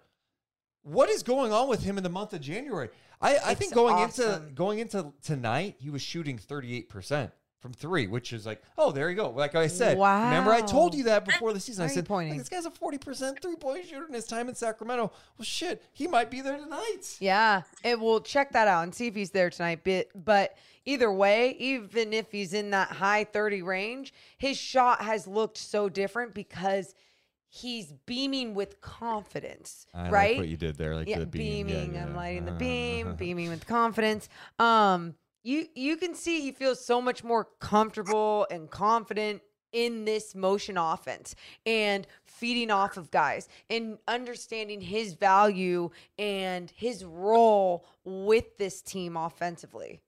[0.83, 2.89] what is going on with him in the month of January?
[3.21, 7.31] I, I think It's going into going into tonight, he was shooting 38%
[7.65, 9.31] from three, which is like, oh, there you go.
[9.31, 10.27] Like I said, wow.
[10.27, 11.83] remember I told you that before the season.
[11.83, 12.37] I said, pointing?
[12.37, 15.11] this guy's a 40% three point shooter in his time in Sacramento.
[15.39, 17.17] Well, shit, he might be there tonight.
[17.21, 19.81] Yeah, it will check that out and see if he's there tonight.
[19.83, 25.27] But, but either way, even if he's in that high 30 range, his shot has
[25.27, 26.95] looked so different because
[27.49, 30.31] he's beaming with confidence, I right?
[30.33, 30.95] like what you did there.
[30.95, 31.67] Like yeah, the beam.
[31.67, 31.99] Yeah, beaming.
[31.99, 32.17] I'm yeah.
[32.17, 34.29] lighting the Uh, beam, beaming with confidence.
[34.59, 40.35] Um, you you can see he feels so much more comfortable and confident in this
[40.35, 41.35] motion offense
[41.67, 49.17] and feeding off of guys and understanding his value and his role with this team
[49.17, 50.01] offensively.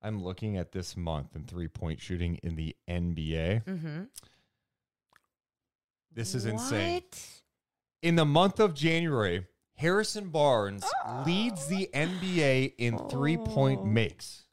[0.00, 3.64] I'm looking at this month in three point shooting in the NBA.
[3.64, 4.02] Mm-hmm.
[6.14, 7.02] This is insane.
[8.02, 10.84] In the month of January, Harrison Barnes
[11.26, 14.47] leads the NBA in three point makes.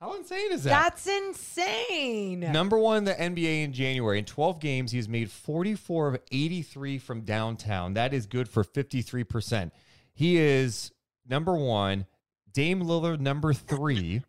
[0.00, 0.70] How insane is that?
[0.70, 2.40] That's insane.
[2.40, 4.20] Number one in the NBA in January.
[4.20, 7.94] In 12 games, he's made 44 of 83 from downtown.
[7.94, 9.72] That is good for 53%.
[10.14, 10.92] He is
[11.28, 12.06] number one.
[12.52, 14.22] Dame Lillard, number three.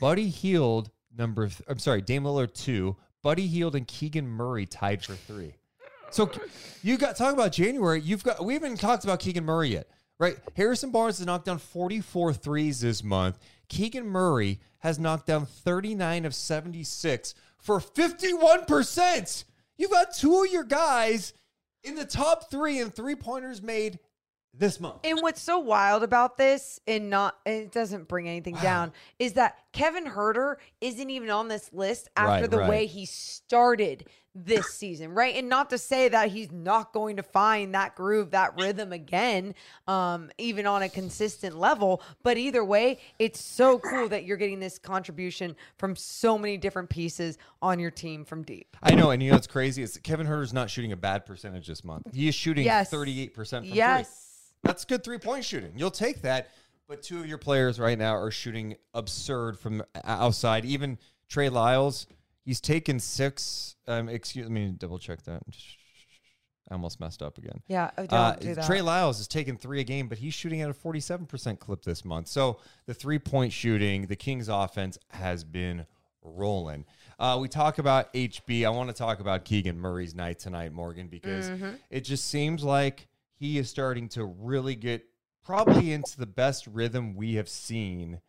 [0.00, 2.96] Buddy Hield, number, th- I'm sorry, Dame Lillard, two.
[3.22, 5.54] Buddy Hield and Keegan Murray tied for three.
[6.10, 6.30] So
[6.82, 8.00] you got talk about January.
[8.00, 10.36] You've got we haven't talked about Keegan Murray yet, right?
[10.56, 13.38] Harrison Barnes has knocked down 44 threes this month.
[13.68, 19.44] Keegan Murray has knocked down 39 of 76 for 51%.
[19.76, 21.32] You've got two of your guys
[21.84, 23.98] in the top three in three pointers made
[24.54, 24.96] this month.
[25.04, 29.56] And what's so wild about this, and not it doesn't bring anything down, is that
[29.72, 32.68] Kevin Huerter isn't even on this list after Right, the right.
[32.68, 35.34] way he started this season, right?
[35.36, 39.54] And not to say that he's not going to find that groove, that rhythm again,
[39.86, 42.02] um, even on a consistent level.
[42.22, 46.88] But either way, it's so cool that you're getting this contribution from so many different
[46.88, 48.76] pieces on your team from deep.
[48.82, 51.66] I know, and you know it's crazy is Kevin Huerter's not shooting a bad percentage
[51.66, 52.14] this month.
[52.14, 52.90] He is shooting Yes.
[52.90, 53.72] 38% from three.
[53.76, 54.52] Yes.
[54.62, 55.72] That's good three point shooting.
[55.76, 56.50] You'll take that.
[56.88, 60.64] But two of your players right now are shooting absurd from outside.
[60.64, 62.06] Even Trey Lyles,
[62.44, 63.76] he's taken six.
[63.86, 65.42] Um, excuse me, double check that.
[66.70, 67.60] I almost messed up again.
[67.66, 68.66] Yeah, oh, don't Uh, do that.
[68.66, 72.04] Trey Lyles has taken three a game, but he's shooting at a 47% clip this
[72.04, 72.28] month.
[72.28, 75.86] So the three point shooting, the Kings offense has been
[76.22, 76.84] rolling.
[77.18, 78.64] Uh, we talk about HB.
[78.64, 81.70] I want to talk about Keegan Murray's night tonight, Morgan, because Mm-hmm.
[81.90, 85.04] it just seems like he is starting to really get
[85.44, 88.20] probably into the best rhythm we have seen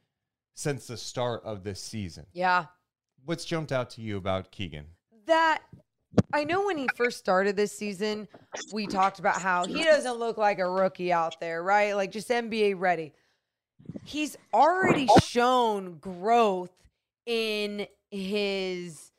[0.55, 2.25] since the start of this season.
[2.33, 2.65] Yeah.
[3.25, 4.85] What's jumped out to you about Keegan?
[5.25, 5.61] that
[6.31, 8.27] I know when he first started this season,
[8.71, 11.95] we talked about how he doesn't look like a rookie out there, right?
[11.95, 13.13] Like just NBA ready.
[14.05, 16.71] He's already shown growth
[17.25, 19.11] in his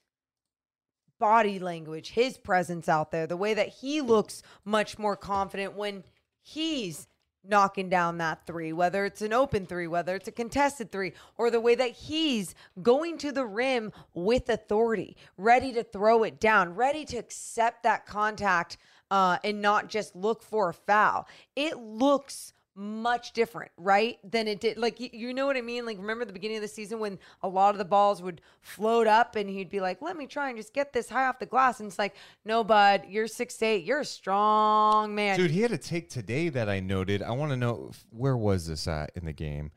[1.18, 6.04] body language, his presence out there, the way that he looks much more confident when
[6.42, 7.06] he's
[7.46, 11.50] knocking down that three, whether it's an open three, whether it's a contested three, or
[11.50, 16.74] the way that he's going to the rim with authority, ready to throw it down,
[16.74, 18.78] ready to accept that contact
[19.10, 21.28] uh, and not just look for a foul.
[21.54, 24.18] It looks much different, right?
[24.28, 24.76] Than it did.
[24.76, 25.86] Like, you, know what I mean?
[25.86, 29.06] Like, remember the beginning of the season when a lot of the balls would float
[29.06, 31.46] up and he'd be like, let me try and just get this high off the
[31.46, 31.80] glass.
[31.80, 33.84] And it's like, no, bud, you're six eight.
[33.84, 35.36] You're a strong man.
[35.36, 37.22] Dude, he had a take today that I noted.
[37.22, 39.70] I want to know where was this at in the game?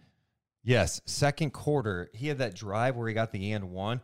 [0.63, 2.09] Yes, second quarter.
[2.13, 4.01] He had that drive where he got the and one.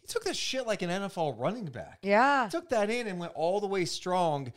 [0.00, 1.98] He took that shit like an NFL running back.
[2.02, 2.48] yeah.
[2.50, 4.52] Took that in and went all the way strong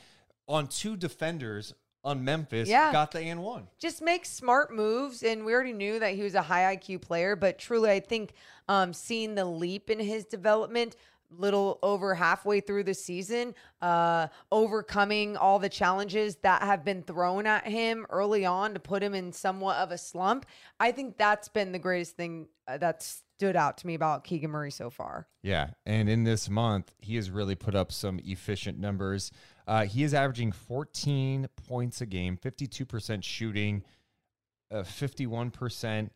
[0.47, 1.73] on two defenders
[2.03, 2.69] on Memphis.
[2.69, 2.91] Yeah.
[2.91, 3.67] Got the and one.
[3.77, 5.23] just make smart moves.
[5.23, 8.33] And we already knew that he was a high IQ player, but truly, I think
[8.67, 10.95] um, seeing the leap in his development,
[11.31, 17.45] little over halfway through the season, uh, overcoming all the challenges that have been thrown
[17.45, 20.45] at him early on to put him in somewhat of a slump.
[20.79, 24.51] I think that's been the greatest thing uh, that stood out to me about Keegan
[24.51, 25.27] Murray so far.
[25.43, 29.31] Yeah, and in this month, he has really put up some efficient numbers.
[29.69, 33.83] Uh, he is averaging 14 points a game, 52% shooting,
[34.71, 36.09] uh, 51%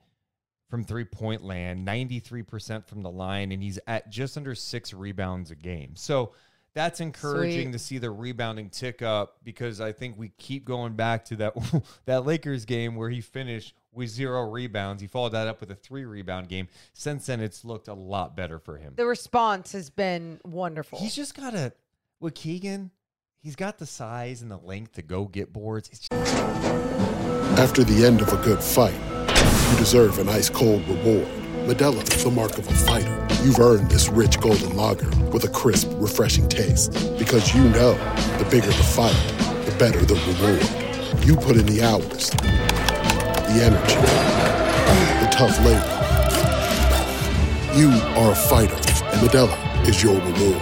[0.72, 5.52] from three point land, 93% from the line, and he's at just under six rebounds
[5.52, 5.92] a game.
[5.96, 6.32] So
[6.74, 7.74] that's encouraging Sweet.
[7.74, 11.54] to see the rebounding tick up because I think we keep going back to that
[12.06, 15.00] that Lakers game where he finished with zero rebounds.
[15.00, 16.70] He followed that up with a three rebound game.
[16.94, 18.94] Since then, it's looked a lot better for him.
[18.96, 20.98] The response has been wonderful.
[20.98, 21.72] He's just got a
[22.20, 22.90] with Keegan.
[23.44, 25.90] He's got the size and the length to go get boards.
[25.92, 26.08] It's
[27.60, 28.96] After the end of a good fight,
[29.70, 31.28] you deserve an ice cold reward.
[31.68, 33.28] Modelo is the mark of a fighter.
[33.44, 36.94] You've earned this rich golden lager with a crisp, refreshing taste.
[37.18, 37.96] Because you know
[38.38, 39.12] the bigger the fight,
[39.66, 41.28] the better the reward.
[41.28, 44.00] You put in the hours, the energy,
[45.20, 46.00] the tough labor.
[47.78, 47.90] You
[48.22, 48.76] are a fighter,
[49.12, 50.62] and Modelo is your reward.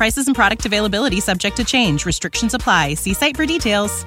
[0.00, 2.06] Prices and product availability subject to change.
[2.06, 2.94] Restrictions apply.
[2.94, 4.06] See site for details.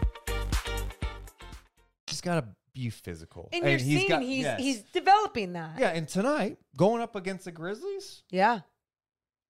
[2.07, 3.47] just got to be physical.
[3.53, 4.59] and you're he's seeing got- he's yes.
[4.59, 5.77] he's developing that.
[5.77, 5.89] yeah.
[5.89, 8.61] And tonight, going up against the Grizzlies, Yeah.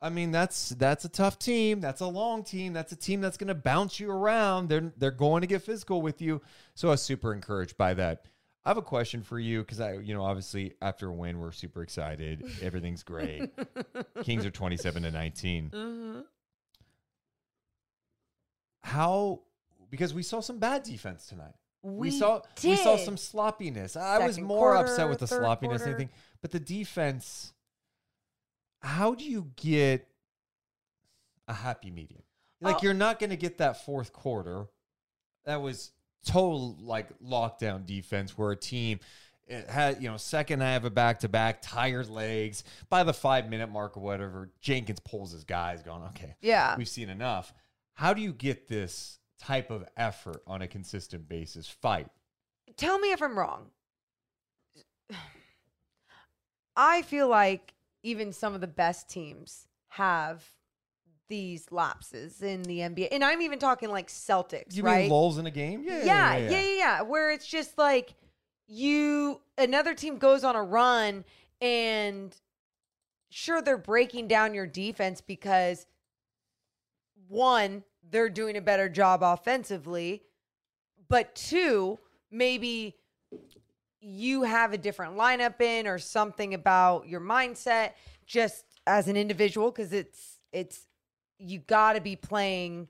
[0.01, 1.79] I mean that's that's a tough team.
[1.79, 2.73] That's a long team.
[2.73, 4.67] That's a team that's going to bounce you around.
[4.67, 6.41] They're they're going to get physical with you.
[6.75, 8.25] So I was super encouraged by that.
[8.65, 11.51] I have a question for you because I, you know, obviously after a win, we're
[11.53, 12.43] super excited.
[12.61, 13.49] Everything's great.
[14.23, 16.19] Kings are twenty-seven to 19 Mm-hmm.
[18.83, 19.41] How?
[19.89, 21.53] Because we saw some bad defense tonight.
[21.81, 23.95] We, We saw we saw some sloppiness.
[23.97, 26.01] I was Second more upset with the sloppiness than quarter.
[26.03, 26.09] anything.
[26.41, 27.53] But the defense,
[28.81, 30.07] how do you get
[31.47, 32.23] a happy medium?
[32.61, 32.79] Like Oh.
[32.83, 34.65] you're not going to get that fourth quarter.
[35.45, 35.91] That was
[36.25, 38.99] total like lockdown defense where a team
[39.45, 43.49] it had you know second half of back to back tired legs by the five
[43.49, 46.77] minute mark or whatever Jenkins pulls his guys going okay Yeah.
[46.77, 47.53] we've seen enough.
[47.95, 51.67] How do you get this type of effort on a consistent basis?
[51.67, 52.07] Fight.
[52.77, 53.67] Tell me if I'm wrong.
[56.75, 60.43] I feel like even some of the best teams have
[61.29, 63.09] these lapses in the NBA.
[63.11, 65.01] And I'm even talking like Celtics, You right?
[65.01, 65.83] mean lulls in a game?
[65.85, 67.01] Yeah, yeah, yeah, yeah, yeah.
[67.01, 68.15] Where it's just like
[68.67, 71.23] you another team goes on a run
[71.61, 72.35] and
[73.29, 75.85] sure they're breaking down your defense because
[77.27, 80.23] one, they're doing a better job offensively,
[81.07, 81.99] but two,
[82.31, 82.95] maybe
[84.03, 87.91] you have a different lineup in or something about your mindset
[88.25, 90.87] just as an individual because it's it's
[91.39, 92.87] you got to be playing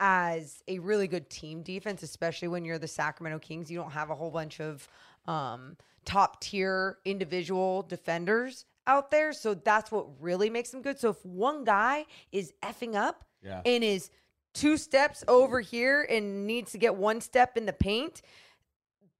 [0.00, 3.70] as a really good team defense especially when you're the Sacramento Kings.
[3.70, 4.88] You don't have a whole bunch of
[5.26, 10.98] um, top tier individual defenders out there so that's what really makes them good.
[10.98, 13.62] So if one guy is effing up Yeah.
[13.64, 14.10] and is
[14.54, 18.22] two steps over here and needs to get one step in the paint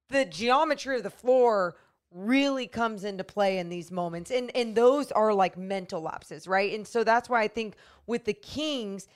[0.09, 1.75] the geometry of the floor
[2.11, 4.31] really comes into play in these moments.
[4.31, 6.73] And and those are like mental lapses right?
[6.73, 7.75] And so that's why i think
[8.07, 9.07] with the kings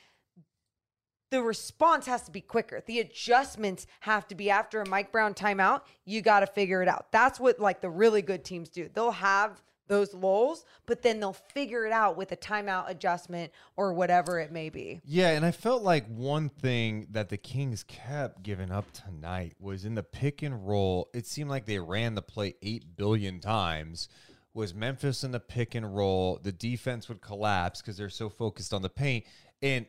[1.32, 2.84] the response has to be quicker.
[2.86, 6.88] The adjustments have to be after a mike brown timeout you got to figure it
[6.88, 7.12] out.
[7.12, 8.90] That's what like the really good teams do.
[8.94, 13.94] They'll have those lulls but then they'll figure it out with a timeout adjustment or
[13.94, 18.44] whatever it may be Yeah, and I felt like one thing that the Kings kept
[18.44, 21.10] giving up tonight was in the pick and roll.
[21.14, 24.10] It seemed like they ran the play 8 billion times.
[24.54, 28.74] Was Memphis in the pick and roll, the defense would collapse because they're so focused
[28.74, 29.26] on the paint
[29.62, 29.86] and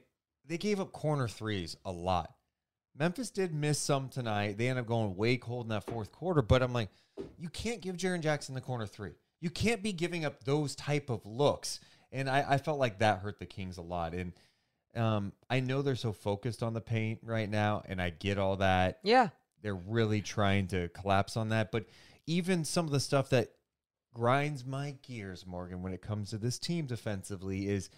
[0.46, 2.32] they gave up corner threes a lot.
[2.96, 4.56] Memphis did miss some tonight.
[4.56, 6.90] They end up going way cold in that fourth quarter, but I'm like,
[7.38, 9.12] you can't give Jaren Jackson the corner three.
[9.40, 11.80] You can't be giving up those type of looks.
[12.12, 14.14] And I, I felt like that hurt the Kings a lot.
[14.14, 14.32] And
[14.94, 18.56] um, I know they're so focused on the paint right now, and I get all
[18.56, 19.00] that.
[19.02, 19.28] yeah
[19.62, 21.72] They're really trying to collapse on that.
[21.72, 21.86] But
[22.26, 23.50] even some of the stuff that
[24.14, 27.90] grinds my gears, Morgan, when it comes to this team defensively is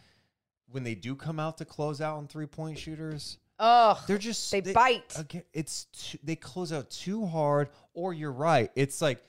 [0.71, 3.39] when they do come out to close out on three point shooters.
[3.59, 5.15] oh They're just They bite.
[5.19, 8.71] Again, it's too, they close out too hard, or you're right.
[8.75, 9.23] It's like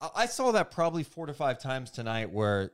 [0.00, 2.72] I, saw that probably four to five times tonight, where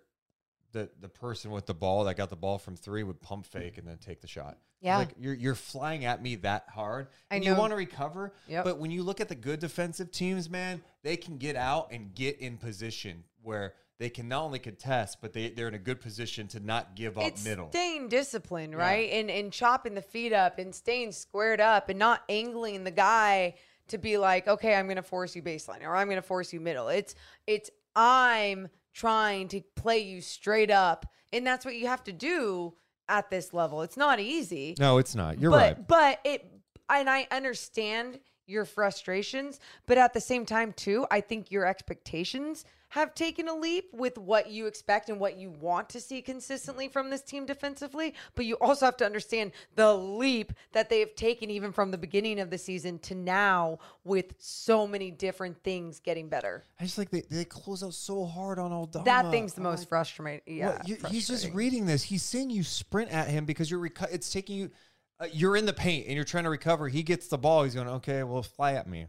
[0.73, 3.51] the the person with the ball that got the ball from three would pump mm.
[3.51, 4.59] fake and then take the shot.
[4.81, 4.99] Yeah.
[4.99, 8.35] like you're you're flying at me that hard, and you want to recover.
[8.49, 8.65] Yep.
[8.65, 12.15] But when you look at the good defensive teams, man, they can get out and
[12.15, 13.75] get in position where.
[14.01, 17.17] They can not only contest, but they, they're in a good position to not give
[17.17, 17.69] up it's middle.
[17.71, 19.09] staying disciplined, right?
[19.13, 23.55] And and chopping the feet up and staying squared up and not angling the guy
[23.89, 26.89] to be like, okay, I'm gonna force you baseline or I'm gonna force you middle.
[26.89, 27.15] It's
[27.47, 32.75] it's I'm trying to play you straight up, and that's what you have to do
[33.09, 33.83] at this level.
[33.83, 34.75] It's not easy.
[34.79, 35.41] no, it's not.
[35.41, 35.89] You're but, right.
[35.89, 36.51] But it,
[36.89, 42.65] and I understand your frustrations, but at the same time, too, I think your expectations
[42.95, 46.87] have taken a leap with what you expect and what you want to see consistently
[46.87, 48.15] from this team defensively.
[48.37, 51.99] But you also have to understand the leap that they have taken even from the
[51.99, 56.63] beginning of the season to now with so many different things getting better.
[56.79, 59.05] I just like they, they close out so hard on Aldama.
[59.07, 60.61] that thing's the I'm most like, frustrating.
[60.61, 62.05] Well, Yeah, you- he's just reading this.
[62.05, 64.71] He's seeing you sprint at him because you're reco- it's taking you.
[65.19, 66.89] Uh, you're in the paint and you're trying to recover.
[66.89, 67.65] He gets the ball.
[67.65, 69.07] He's going, okay, well, fly at me.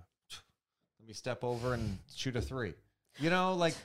[0.99, 2.73] Let me step over and shoot a three.
[3.19, 3.75] You know, like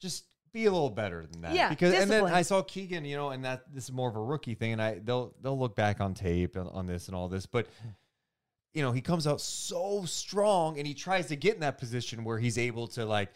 [0.00, 1.54] just be a little better than that.
[1.54, 2.24] Yeah, because and then.
[2.24, 3.04] I saw Keegan.
[3.04, 5.58] You know, and that this is more of a rookie thing, and I they'll they'll
[5.58, 7.66] look back on tape on, on this and all this, but.
[8.74, 12.24] You know, he comes out so strong and he tries to get in that position
[12.24, 13.32] where he's able to like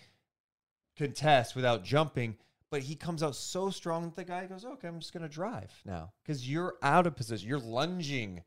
[0.99, 2.37] contest without jumping,
[2.71, 5.29] but he comes out so strong that the guy goes, "Okay, I'm just going to
[5.31, 7.49] drive now because you're out of position.
[7.49, 8.43] You're lunging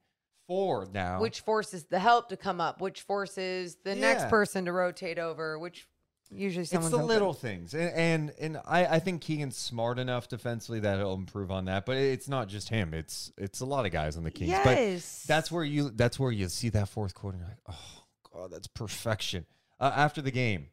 [0.47, 4.71] forward now." which forces the help to come up, which forces the next person to
[4.71, 5.87] rotate over, which
[6.31, 7.07] usually it's the open.
[7.07, 11.51] little things, and and, and I, I think Keegan's smart enough defensively that he'll improve
[11.51, 11.85] on that.
[11.85, 14.51] But it's not just him; it's it's a lot of guys on the Kings.
[14.51, 15.23] Yes.
[15.25, 17.37] But that's where you that's where you see that fourth quarter.
[17.37, 18.03] Like, oh
[18.33, 19.45] god, that's perfection.
[19.79, 20.67] Uh, after the game,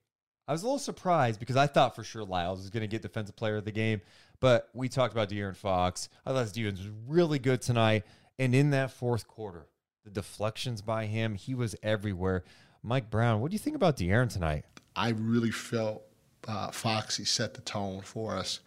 [0.47, 3.03] I was a little surprised because I thought for sure Lyles was going to get
[3.03, 4.01] defensive player of the game.
[4.41, 6.09] But we talked about De'Aaron Fox.
[6.25, 8.05] I thought Stevens was really good tonight.
[8.39, 9.67] And in that fourth quarter,
[10.05, 12.45] the deflections by him, he was everywhere.
[12.83, 14.65] Mike Brown, what do you think about De'Aaron tonight?
[15.01, 16.03] I really felt
[16.47, 18.61] uh, Foxy set the tone for us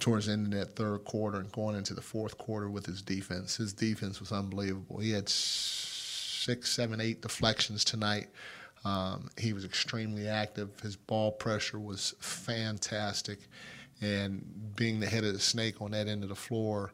[0.00, 3.02] towards the end of that third quarter and going into the fourth quarter with his
[3.02, 3.56] defense.
[3.56, 4.98] His defense was unbelievable.
[4.98, 8.28] He had six, seven, eight deflections tonight.
[8.86, 10.80] Um, he was extremely active.
[10.80, 13.40] His ball pressure was fantastic.
[14.00, 14.42] And
[14.74, 16.92] being the head of the snake on that end of the floor,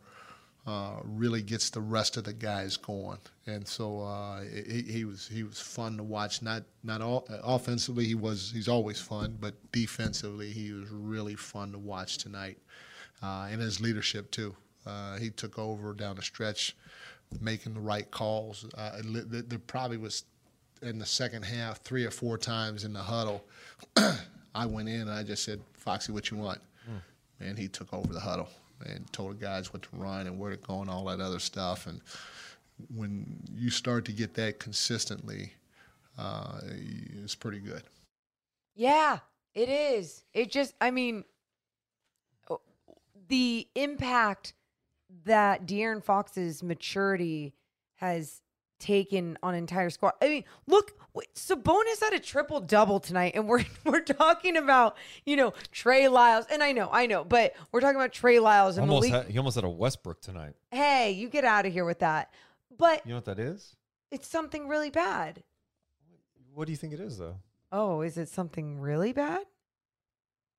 [0.66, 3.18] uh, really gets the rest of the guys going.
[3.46, 6.42] And so uh, he, he was he was fun to watch.
[6.42, 11.72] Not not all, offensively he was he's always fun, but defensively he was really fun
[11.72, 12.58] to watch tonight.
[13.22, 14.54] Uh, and his leadership too.
[14.86, 16.76] Uh, he took over down the stretch,
[17.40, 18.66] making the right calls.
[18.76, 20.24] Uh, there, there probably was
[20.82, 23.44] in the second half three or four times in the huddle.
[24.54, 27.00] I went in and I just said, "Foxy, what you want?" Mm.
[27.48, 28.48] And he took over the huddle
[28.86, 31.38] and told the guys what to run and where to go and all that other
[31.38, 31.86] stuff.
[31.86, 32.00] And
[32.94, 35.52] when you start to get that consistently,
[36.18, 36.60] uh,
[37.22, 37.82] it's pretty good.
[38.74, 39.18] Yeah,
[39.54, 40.24] it is.
[40.34, 41.24] It just, I mean,
[43.28, 44.52] the impact
[45.24, 47.54] that De'Aaron Fox's maturity
[47.96, 48.41] has
[48.82, 50.14] taken on entire squad.
[50.20, 50.92] I mean, look,
[51.34, 56.46] Sabonis had a triple double tonight, and we're we're talking about you know Trey Lyles,
[56.50, 59.26] and I know, I know, but we're talking about Trey Lyles and almost Malik.
[59.26, 60.54] had, he almost had a Westbrook tonight.
[60.70, 62.32] Hey, you get out of here with that.
[62.76, 63.76] But you know what that is?
[64.10, 65.42] It's something really bad.
[66.52, 67.36] What do you think it is, though?
[67.70, 69.44] Oh, is it something really bad?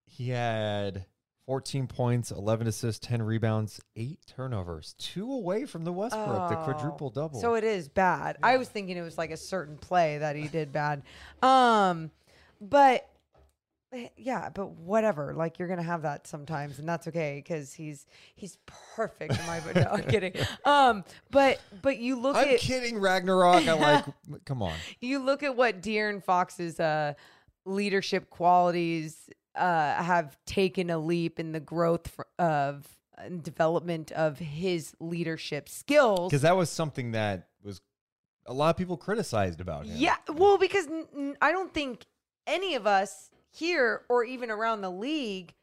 [0.06, 1.06] He had
[1.46, 6.56] 14 points, 11 assists, 10 rebounds, eight turnovers, two away from the Westbrook, oh, the
[6.56, 7.40] quadruple double.
[7.40, 8.38] So it is bad.
[8.40, 8.48] Yeah.
[8.48, 11.04] I was thinking it was like a certain play that he did bad.
[11.42, 12.12] Um,
[12.62, 13.10] but
[14.18, 15.34] yeah, but whatever.
[15.34, 18.58] Like you're gonna have that sometimes, and that's okay because he's he's
[18.96, 19.38] perfect.
[19.38, 20.34] In my no, I'm kidding.
[20.66, 23.68] Um, but but you look I'm at kidding, Ragnarok.
[23.68, 24.06] I like.
[24.46, 24.74] come on.
[25.00, 27.14] You look at what De'Aaron Fox's uh
[27.66, 32.88] leadership qualities uh, have taken a leap in the growth of
[33.18, 36.32] and development of his leadership skills.
[36.32, 37.82] Because that was something that was
[38.46, 39.96] a lot of people criticized about him.
[39.98, 42.06] Yeah, well, because n- I don't think
[42.48, 45.54] any of us here or even around the league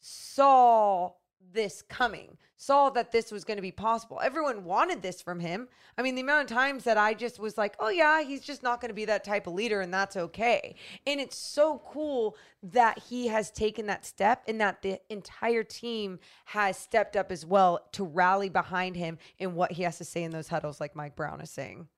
[0.00, 1.12] saw
[1.52, 4.20] this coming, saw that this was going to be possible.
[4.22, 5.68] Everyone wanted this from him.
[5.98, 8.62] I mean, the amount of times that I just was like, oh, yeah, he's just
[8.62, 10.76] not going to be that type of leader, and that's okay.
[11.06, 16.20] And it's so cool that he has taken that step and that the entire team
[16.46, 20.22] has stepped up as well to rally behind him in what he has to say
[20.22, 21.88] in those huddles, like Mike Brown is saying.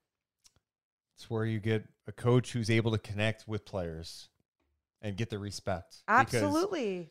[1.17, 4.31] It's where you get a coach who's able to connect with players
[5.01, 6.03] and get the respect.
[6.09, 7.11] Absolutely.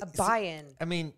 [0.00, 0.66] A buy in.
[0.80, 1.12] I mean,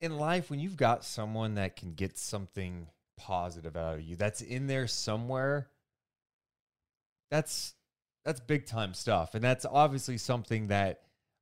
[0.00, 2.86] in life when you've got someone that can get something
[3.16, 5.68] positive out of you that's in there somewhere
[7.30, 7.74] that's
[8.24, 9.34] that's big time stuff.
[9.34, 11.00] And that's obviously something that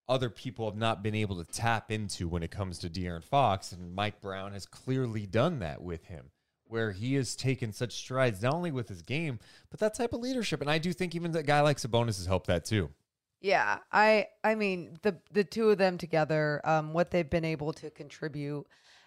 [0.08, 3.72] other people have not been able to tap into when it comes to De'Aaron Fox
[3.72, 6.30] and Mike Brown has clearly done that with him
[6.68, 9.38] where he has taken such strides not only with his game
[9.70, 10.60] but that type of leadership.
[10.60, 12.90] And I do think even a guy like Sabonis has helped that too
[13.40, 17.72] yeah, I I mean the the two of them together, um, what they've been able
[17.74, 18.66] to contribute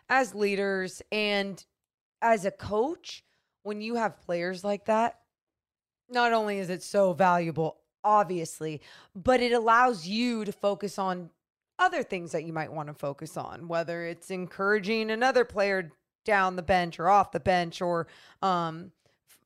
[0.09, 1.63] as leaders and
[2.21, 3.23] as a coach,
[3.63, 5.19] when you have players like that,
[6.09, 8.81] not only is it so valuable, obviously,
[9.15, 11.29] but it allows you to focus on
[11.77, 15.91] other things that you might want to focus on, whether it's encouraging another player
[16.25, 18.07] down the bench or off the bench or
[18.41, 18.91] um,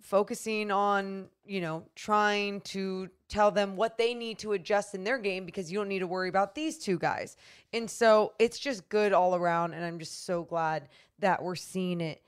[0.04, 5.18] focusing on, you know, trying to tell them what they need to adjust in their
[5.18, 7.38] game because you don't need to worry about these two guys.
[7.72, 9.74] And so it's just good all around.
[9.74, 10.90] And I'm just so glad
[11.20, 12.22] that we're seeing it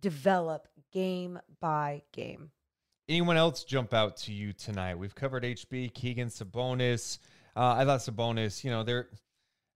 [0.00, 2.50] develop game by game.
[3.08, 4.98] Anyone else jump out to you tonight?
[4.98, 7.18] We've covered HB, Keegan, Sabonis.
[7.56, 9.08] Uh, I thought Sabonis, you know, they're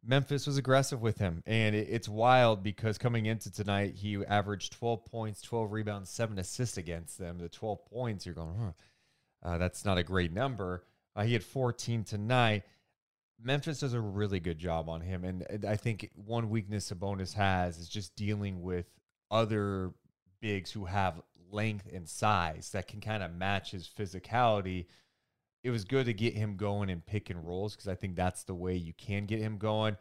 [0.05, 4.73] Memphis was aggressive with him, and it, it's wild because coming into tonight, he averaged
[4.73, 7.39] 12 points, 12 rebounds, seven assists against them.
[7.39, 10.85] The 12 points, you're going, huh, uh, that's not a great number.
[11.15, 12.65] Uh, he had 14 tonight.
[13.41, 17.79] Memphis does a really good job on him, and I think one weakness Sabonis has
[17.79, 18.87] is just dealing with
[19.31, 19.93] other
[20.41, 24.87] bigs who have length and size that can kind of match his physicality
[25.65, 28.45] it was good to get him going in pick and rolls because I think that's
[28.45, 29.97] the way you can get him going.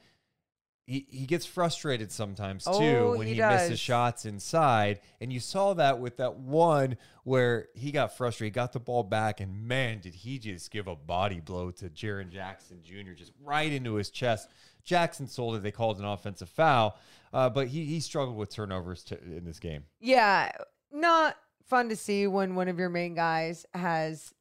[0.88, 4.99] He, he gets frustrated sometimes too oh, when he, he misses shots inside.
[5.22, 9.39] And you saw that with that one where he got frustrated, got the ball back,
[9.39, 13.72] and man, did he just give a body blow to Jaren Jackson Jr., just right
[13.72, 14.49] into his chest.
[14.84, 15.64] Jackson sold it.
[15.64, 16.97] They called an offensive foul,
[17.32, 19.84] uh, but he, he struggled with turnovers to, in this game.
[19.99, 20.51] Yeah,
[20.91, 21.38] not
[21.68, 24.34] fun to see when one of your main guys has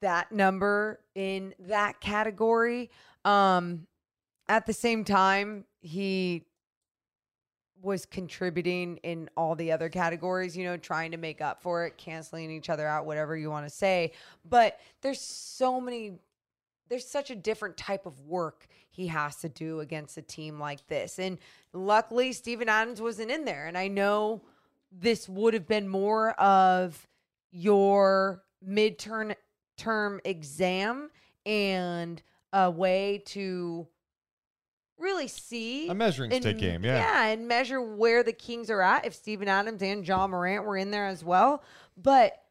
[0.00, 2.90] that number in that category.
[3.24, 3.86] Um,
[4.48, 6.44] at the same time, he
[7.80, 11.96] was contributing in all the other categories, you know, trying to make up for it,
[11.96, 14.12] canceling each other out, whatever you want to say.
[14.44, 16.18] But there's so many
[16.88, 20.86] there's such a different type of work he has to do against a team like
[20.88, 21.18] this.
[21.18, 21.38] And
[21.74, 23.66] luckily, Steven Adams wasn't in there.
[23.66, 24.42] And I know
[24.90, 27.06] this would have been more of
[27.50, 29.34] your midterm
[29.78, 31.10] term exam
[31.46, 32.20] and
[32.52, 33.86] a way to
[34.98, 36.98] really see A measuring stick game, yeah.
[36.98, 40.76] Yeah, and measure where the Kings are at if Steven Adams and Ja Morant were
[40.76, 41.62] in there as well.
[41.96, 42.42] But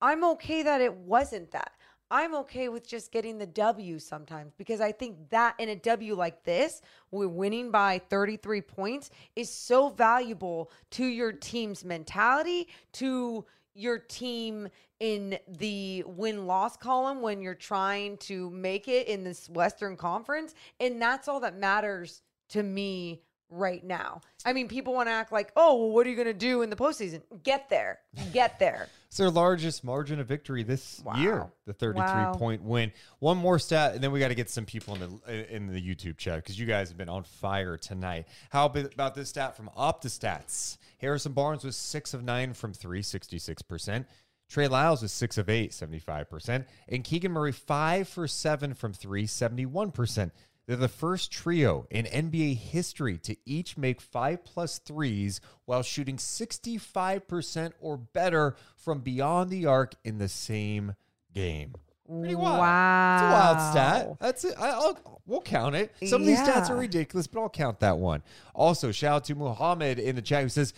[0.00, 1.72] I'm okay that it wasn't that.
[2.10, 6.14] I'm okay with just getting the W sometimes because I think that in a W
[6.14, 13.44] like this, we're winning by 33 points, is so valuable to your team's mentality, to
[13.74, 14.68] your team
[15.00, 20.54] in the win loss column when you're trying to make it in this Western Conference.
[20.80, 23.20] And that's all that matters to me
[23.50, 24.20] right now.
[24.46, 26.62] I mean, people want to act like, oh, well, what are you going to do
[26.62, 27.22] in the postseason?
[27.42, 28.00] Get there.
[28.32, 28.88] Get there.
[29.14, 32.32] It's their largest margin of victory this year, the 33 Wow.
[32.32, 32.90] point win.
[33.20, 35.80] One more stat, and then we got to get some people in the in the
[35.80, 38.26] YouTube chat because you guys have been on fire tonight.
[38.50, 40.78] How about this stat from OptaStats?
[41.04, 44.06] Harrison Barnes was six of nine from three, 66%.
[44.48, 46.64] Trey Lyles was six of eight, 75%.
[46.88, 50.30] And Keegan Murray, five for seven from three, 71%.
[50.66, 56.16] They're the first trio in NBA history to each make five plus threes while shooting
[56.16, 60.94] 65% or better from beyond the arc in the same
[61.34, 61.74] game.
[62.06, 62.58] Pretty wild.
[62.58, 63.14] Wow.
[63.14, 64.16] It's a wild stat.
[64.20, 64.54] That's it.
[64.58, 65.92] I, I'll, we'll count it.
[66.06, 68.22] Some of these stats are ridiculous, but I'll count that one.
[68.54, 70.74] Also, shout out to Muhammad in the chat who says,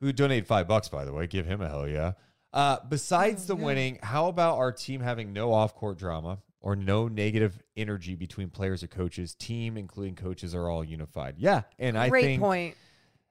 [0.00, 1.26] who donated five bucks, by the way.
[1.26, 2.12] Give him a hell yeah.
[2.52, 7.06] Uh, besides the winning, how about our team having no off court drama or no
[7.06, 9.34] negative energy between players or coaches?
[9.34, 11.34] Team, including coaches, are all unified.
[11.38, 11.62] Yeah.
[11.78, 12.76] And I Great think, point.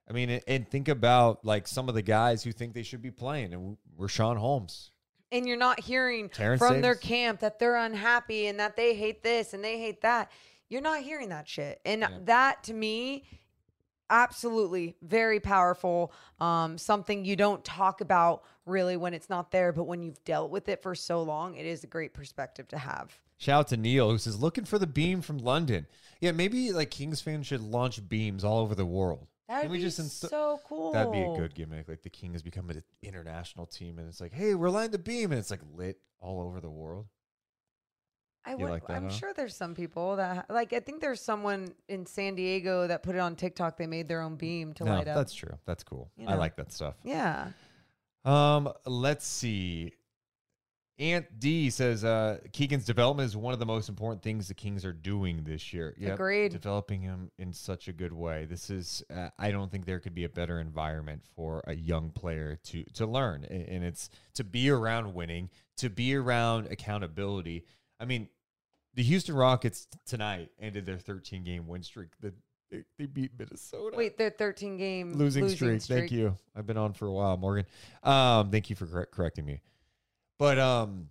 [0.07, 3.01] I mean, and- and think about like some of the guys who think they should
[3.01, 4.91] be playing, and Richaun Holmes.
[5.32, 9.24] And you're not hearing Terrence from their camp that they're unhappy and that they hate
[9.24, 10.30] this and they hate that.
[10.70, 11.82] You're not hearing that shit.
[11.84, 13.24] And that to me,
[14.09, 16.13] absolutely very powerful.
[16.39, 20.51] Um, something you don't talk about really when it's not there, but when you've dealt
[20.51, 23.17] with it for so long, it is a great perspective to have.
[23.37, 25.87] Shout out to Neil who says, looking for the beam from London.
[26.21, 29.27] Yeah, maybe like Kings fans should launch beams all over the world.
[29.47, 30.91] That'd be so cool.
[30.93, 31.87] That'd be a good gimmick.
[31.87, 34.97] Like the King has become an international team, and it's like, hey, we're lighting the
[34.97, 37.05] beam, and it's like lit all over the world.
[38.45, 39.09] I would, like that, I'm huh?
[39.09, 40.71] sure there's some people that like.
[40.73, 43.77] I think there's someone in San Diego that put it on TikTok.
[43.77, 45.15] They made their own beam to No, light up.
[45.15, 45.57] that's true.
[45.65, 46.11] That's cool.
[46.17, 46.95] You I like that stuff.
[47.03, 47.49] yeah.
[48.23, 49.93] Um, let's see.
[50.97, 54.85] Aunt D says uh, Keegan's development is one of the most important things the Kings
[54.85, 55.93] are doing this year.
[55.97, 56.51] Yep, Agreed.
[56.53, 58.45] Developing him in such a good way.
[58.45, 59.03] This is.
[59.13, 62.83] Uh, I don't think there could be a better environment for a young player to
[62.93, 67.65] to learn, A- and it's to be around winning, to be around accountability.
[67.99, 68.29] I mean,
[68.95, 72.09] the Houston Rockets tonight ended their 13 game win streak.
[72.21, 72.33] The,
[72.71, 75.81] they, they beat Minnesota Wait, their 13 game losing, streak.
[75.81, 76.35] Thank you.
[76.55, 77.65] I've been on for a while, Morgan.
[78.03, 79.61] Um, thank you for correct- correcting me.
[80.39, 81.09] But um,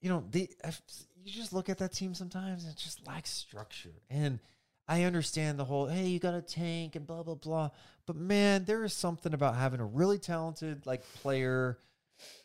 [0.00, 0.50] you know, the
[1.24, 4.02] you just look at that team sometimes and it just lacks structure.
[4.10, 4.38] And
[4.86, 7.70] I understand the whole hey, you got a tank and blah blah blah.
[8.06, 11.78] But man, there is something about having a really talented like player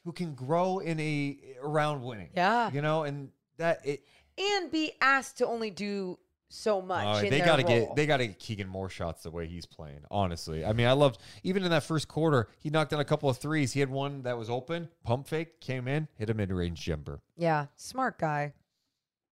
[0.04, 2.30] who can grow in a around winning.
[2.36, 2.70] Yeah.
[2.72, 4.04] you know, and that it.
[4.38, 6.18] And be asked to only do
[6.54, 7.24] so much.
[7.24, 9.66] In they got to get they got to get Keegan more shots the way he's
[9.66, 10.00] playing.
[10.12, 13.30] Honestly, I mean, I loved even in that first quarter, he knocked down a couple
[13.30, 13.74] of threes.
[13.74, 17.22] He had one that was open, pump fake, came in, hit a mid range jumper.
[17.36, 18.54] Yeah, smart guy.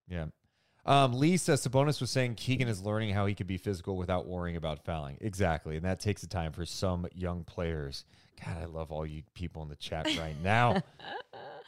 [0.09, 0.25] Yeah.
[0.83, 4.25] Um, Lee says Sabonis was saying Keegan is learning how he can be physical without
[4.25, 5.17] worrying about fouling.
[5.21, 8.03] Exactly, and that takes the time for some young players.
[8.43, 10.81] God, I love all you people in the chat right now.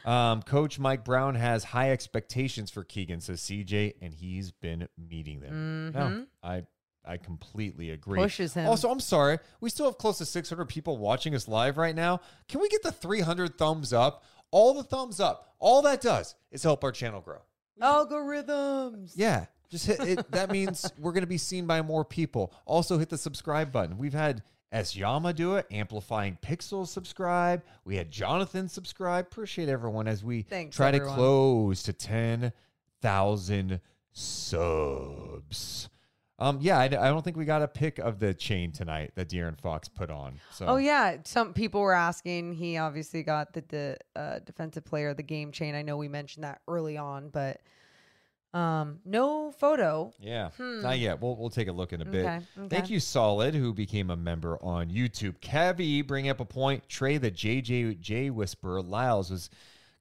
[0.04, 5.40] um, Coach Mike Brown has high expectations for Keegan, says CJ, and he's been meeting
[5.40, 5.92] them.
[5.92, 6.64] No, I
[7.06, 8.18] I completely agree.
[8.18, 8.66] Pushes him.
[8.66, 12.20] Also, I'm sorry, we still have close to 600 people watching us live right now.
[12.48, 14.24] Can we get the 300 thumbs up?
[14.50, 15.54] All the thumbs up.
[15.58, 17.40] All that does is help our channel grow.
[17.80, 19.12] Algorithms.
[19.16, 19.46] Yeah.
[19.70, 20.30] Just hit it.
[20.30, 22.52] That means we're going to be seen by more people.
[22.64, 23.98] Also, hit the subscribe button.
[23.98, 24.42] We've had
[24.74, 24.96] S.
[24.96, 27.62] Yama do it, Amplifying Pixels subscribe.
[27.84, 29.26] We had Jonathan subscribe.
[29.26, 31.08] Appreciate everyone as we Thanks, try everyone.
[31.10, 33.80] to close to 10,000
[34.12, 35.88] subs.
[36.40, 39.28] Um, yeah, I, I don't think we got a pic of the chain tonight that
[39.28, 40.40] De'Aaron Fox put on.
[40.50, 42.54] So Oh yeah, some people were asking.
[42.54, 45.76] He obviously got the, the uh, defensive player of the game chain.
[45.76, 47.60] I know we mentioned that early on, but
[48.54, 50.12] um, no photo.
[50.20, 51.20] Yeah, not yet.
[51.20, 52.24] We'll we'll take a look in a bit.
[52.24, 55.40] Okay, Thank you, Solid, who became a member on YouTube.
[55.40, 56.88] Cavi bring up a point.
[56.88, 59.50] Trey, the JJJ whisperer, Lyles was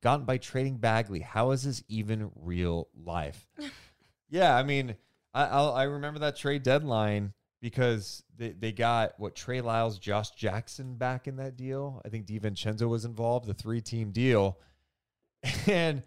[0.04, 1.22] gotten by trading Bagley.
[1.22, 3.48] How is this even real life?
[4.30, 4.96] yeah, I mean,
[5.34, 10.30] I I'll, I remember that trade deadline because they, they got what Trey Lyles, Josh
[10.32, 12.04] Jackson back in that deal.
[12.06, 14.60] I think DiVincenzo was involved, the three team deal.
[15.68, 16.04] And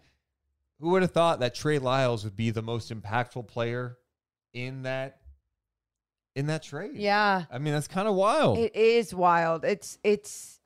[0.79, 3.97] who would have thought that Trey Lyles would be the most impactful player
[4.53, 5.21] in that
[6.35, 6.91] in that trade?
[6.93, 7.45] Yeah.
[7.51, 8.59] I mean, that's kind of wild.
[8.59, 9.65] It is wild.
[9.65, 10.59] It's it's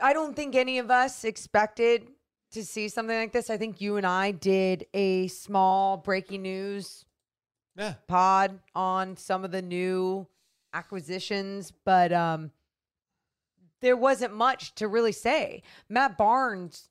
[0.00, 2.06] I don't think any of us expected
[2.52, 3.48] to see something like this.
[3.48, 7.04] I think you and I did a small breaking news
[7.76, 7.94] yeah.
[8.08, 10.26] pod on some of the new
[10.74, 12.50] acquisitions, but um
[13.80, 15.62] there wasn't much to really say.
[15.88, 16.90] Matt Barnes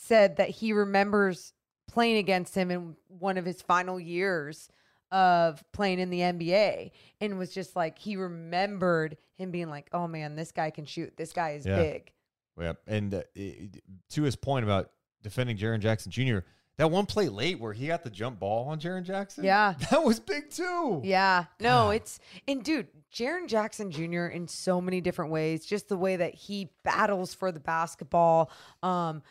[0.00, 1.52] said that he remembers
[1.90, 4.68] playing against him in one of his final years
[5.10, 6.90] of playing in the NBA
[7.20, 11.16] and was just like he remembered him being like, "Oh man, this guy can shoot.
[11.16, 11.76] This guy is Yeah.
[11.76, 12.12] big."
[12.60, 14.90] Yeah, And uh, it- to his point about
[15.22, 16.38] defending Jaren Jackson Jr.,
[16.76, 19.44] that one play late where he got the jump ball on Jaren Jackson.
[19.44, 19.74] Yeah.
[19.90, 21.00] That was big too.
[21.04, 21.44] Yeah.
[21.60, 21.90] No, God.
[21.90, 24.26] it's and dude, Jaren Jackson Jr.
[24.26, 28.50] in so many different ways, just the way that he battles for the basketball,
[28.82, 29.22] um,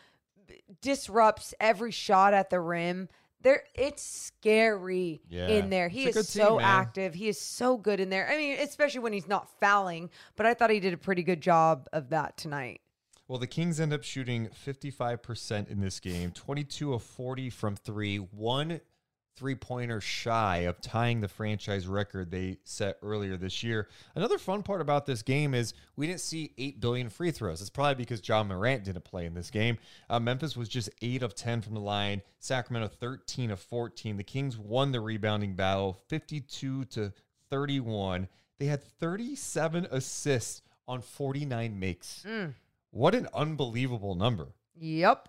[0.80, 3.08] disrupts every shot at the rim.
[3.40, 5.46] There it's scary Yeah.
[5.48, 5.88] in there.
[5.88, 7.14] He It's is good team, so active.
[7.14, 8.28] He is so good in there.
[8.28, 11.40] I mean, especially when he's not fouling, but I thought he did a pretty good
[11.40, 12.80] job of that tonight.
[13.28, 18.16] Well, the Kings end up shooting 55% in this game, 22 of 40 from three,
[18.16, 18.80] one
[19.38, 23.88] three pointer shy of tying the franchise record they set earlier this year.
[24.16, 27.60] Another fun part about this game is we didn't see 8 billion free throws.
[27.60, 29.78] It's probably because Ja Morant didn't play in this game.
[30.10, 34.16] Uh, Memphis was just 8 of 10 from the line, Sacramento 13 of 14.
[34.16, 37.12] The Kings won the rebounding battle 52 to
[37.48, 38.28] 31.
[38.58, 42.24] They had 37 assists on 49 makes.
[42.90, 44.48] What an unbelievable number.
[44.80, 45.28] Yep.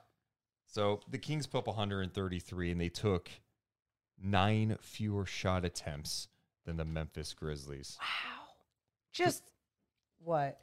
[0.66, 3.30] So the Kings put up 133 and they took
[4.22, 6.28] nine fewer shot attempts
[6.66, 7.98] than the Memphis Grizzlies.
[8.00, 8.48] Wow.
[9.12, 9.44] Just
[10.24, 10.60] what?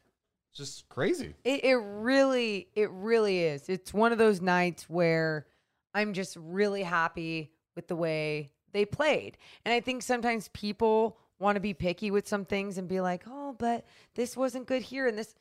[0.55, 1.35] Just crazy.
[1.45, 3.69] It, it really, it really is.
[3.69, 5.47] It's one of those nights where
[5.95, 9.37] I'm just really happy with the way they played.
[9.65, 13.25] And I think sometimes people want to be picky with some things and be like,
[13.27, 13.85] oh, but
[14.15, 15.07] this wasn't good here.
[15.07, 15.35] And this,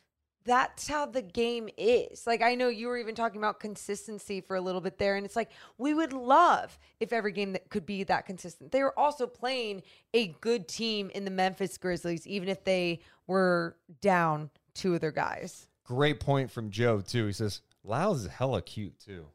[0.46, 2.26] that's how the game is.
[2.28, 5.16] Like, I know you were even talking about consistency for a little bit there.
[5.16, 8.72] And it's like, we would love if every game that could be that consistent.
[8.72, 9.82] They were also playing
[10.14, 15.12] a good team in the Memphis Grizzlies, even if they were down two of their
[15.12, 15.68] guys.
[15.84, 17.26] Great point from Joe, too.
[17.26, 19.26] He says, Lyles is hella cute, too.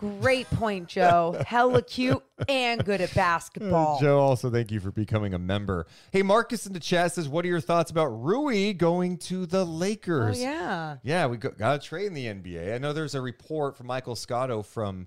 [0.00, 1.36] Great point, Joe.
[1.46, 4.00] Hella cute and good at basketball.
[4.00, 5.86] Joe, also thank you for becoming a member.
[6.10, 9.64] Hey, Marcus in the chat says, What are your thoughts about Rui going to the
[9.64, 10.96] Lakers?" Oh yeah.
[11.02, 12.74] Yeah, we got, got a trade in the NBA.
[12.74, 15.06] I know there's a report from Michael Scotto from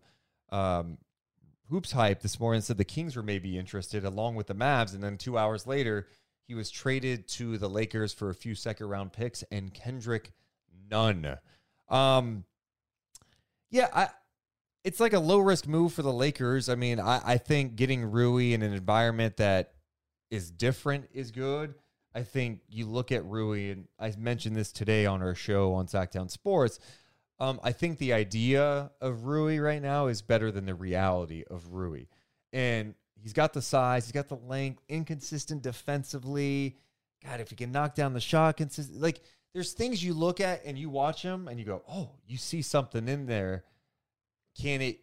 [0.52, 1.00] um,
[1.70, 5.02] Hoops Hype this morning said the Kings were maybe interested along with the Mavs, and
[5.02, 6.08] then two hours later,
[6.48, 10.32] he was traded to the Lakers for a few second round picks and Kendrick
[10.92, 11.40] Nunn.
[11.90, 12.44] Um,
[13.72, 14.10] yeah, I.
[14.84, 16.68] It's like a low risk move for the Lakers.
[16.68, 19.74] I mean, I, I think getting Rui in an environment that
[20.30, 21.76] is different is good.
[22.16, 25.88] I think you look at Rui, and I mentioned this today on our show on
[25.88, 26.80] Sactown Sports.
[27.40, 31.74] Um, I think the idea of Rui right now is better than the reality of
[31.74, 32.06] Rui.
[32.52, 36.78] And he's got the size, he's got the length, inconsistent defensively.
[37.24, 39.22] God, if he can knock down the shot, consistent, like
[39.54, 42.62] there's things you look at and you watch him and you go, oh, you see
[42.62, 43.64] something in there.
[44.60, 45.00] Can it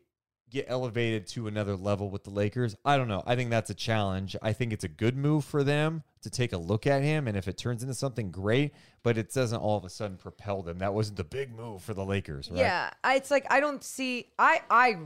[0.50, 2.74] get elevated to another level with the Lakers?
[2.84, 3.22] I don't know.
[3.24, 4.36] I think that's a challenge.
[4.42, 7.28] I think it's a good move for them to take a look at him.
[7.28, 10.62] And if it turns into something great, but it doesn't all of a sudden propel
[10.62, 10.78] them.
[10.78, 12.58] That wasn't the big move for the Lakers, right?
[12.58, 14.28] Yeah, it's like I don't see.
[14.38, 14.96] I I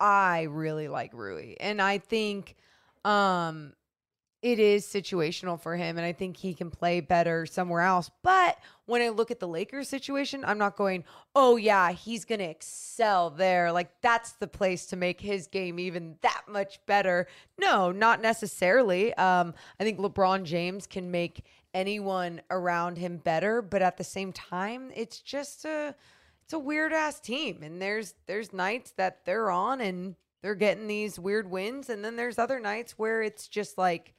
[0.00, 2.56] I really like Rui, and I think
[3.04, 3.72] um
[4.40, 8.10] it is situational for him, and I think he can play better somewhere else.
[8.22, 12.44] But when I look at the Lakers situation, I'm not going, oh yeah, he's gonna
[12.44, 13.72] excel there.
[13.72, 17.26] Like that's the place to make his game even that much better.
[17.58, 19.12] No, not necessarily.
[19.14, 24.32] Um, I think LeBron James can make anyone around him better, but at the same
[24.32, 25.94] time, it's just a
[26.48, 30.86] it's a weird ass team and there's there's nights that they're on and they're getting
[30.86, 34.14] these weird wins and then there's other nights where it's just like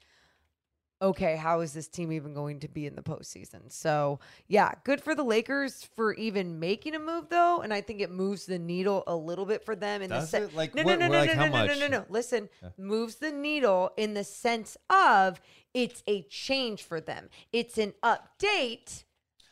[1.01, 5.01] okay how is this team even going to be in the postseason so yeah good
[5.01, 8.59] for the lakers for even making a move though and i think it moves the
[8.59, 10.55] needle a little bit for them in Does the it?
[10.55, 13.31] Like, no, no no no like no no no no no no listen moves the
[13.31, 15.39] needle in the sense of
[15.73, 19.03] it's a change for them it's an update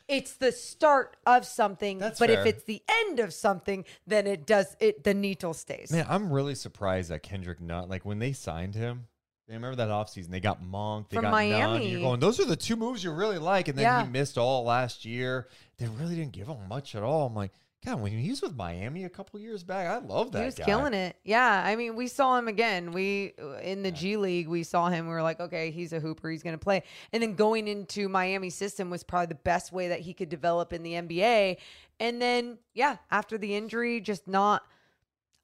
[0.08, 1.98] it's the start of something.
[1.98, 2.40] That's but fair.
[2.40, 5.04] if it's the end of something, then it does it.
[5.04, 5.92] The needle stays.
[5.92, 9.08] Man, I'm really surprised that Kendrick Nunn, like when they signed him,
[9.48, 11.82] they remember that offseason, they got Monk, they From got Nunn.
[11.82, 13.68] You're going, those are the two moves you really like.
[13.68, 14.04] And then Yeah.
[14.04, 15.48] he missed all last year.
[15.78, 17.26] They really didn't give him much at all.
[17.26, 17.52] I'm like,
[17.86, 20.54] God, when he was with Miami a couple years back, I love that He was
[20.56, 20.64] guy.
[20.64, 21.16] killing it.
[21.24, 22.90] Yeah, I mean, we saw him again.
[22.92, 25.06] We in the G League, we saw him.
[25.06, 26.28] We were like, okay, he's a hooper.
[26.28, 26.82] He's going to play.
[27.12, 30.72] And then going into Miami system was probably the best way that he could develop
[30.72, 31.56] in the NBA.
[32.00, 34.62] And then, yeah, after the injury, just not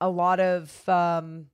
[0.01, 0.87] a lot of.
[0.89, 1.47] um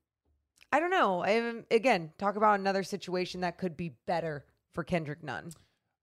[0.72, 1.22] I don't know.
[1.22, 5.52] I, again, talk about another situation that could be better for Kendrick Nunn.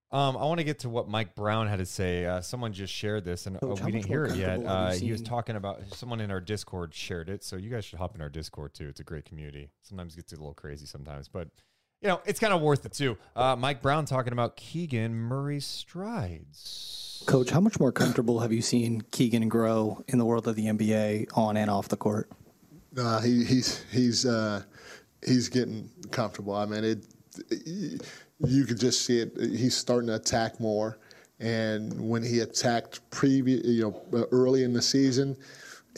[0.09, 2.26] Um, I want to get to what Mike Brown had to say.
[2.26, 4.65] Uh, someone just shared this, and uh, Coach, how we didn't hear it yet.
[4.65, 7.99] Uh, he was talking about someone in our Discord shared it, so you guys should
[7.99, 8.88] hop in our Discord too.
[8.88, 9.70] It's a great community.
[9.82, 11.49] Sometimes it gets a little crazy sometimes, but
[12.01, 13.18] you know it's kind of worth it too.
[13.36, 17.24] Uh, Mike Brown talking about Keegan Murray's strides.
[17.26, 20.68] Coach, how much more comfortable have you seen Keegan grow in the world of the
[20.68, 22.30] NBA on and off the court?
[22.98, 24.64] Uh, he, he's he's uh,
[25.26, 26.56] he's getting comfortable.
[26.56, 27.06] I mean, it.
[28.39, 29.32] You could just see it.
[29.39, 31.00] He's starting to attack more,
[31.39, 33.82] and when he attacked previous, you
[34.12, 35.38] know, early in the season,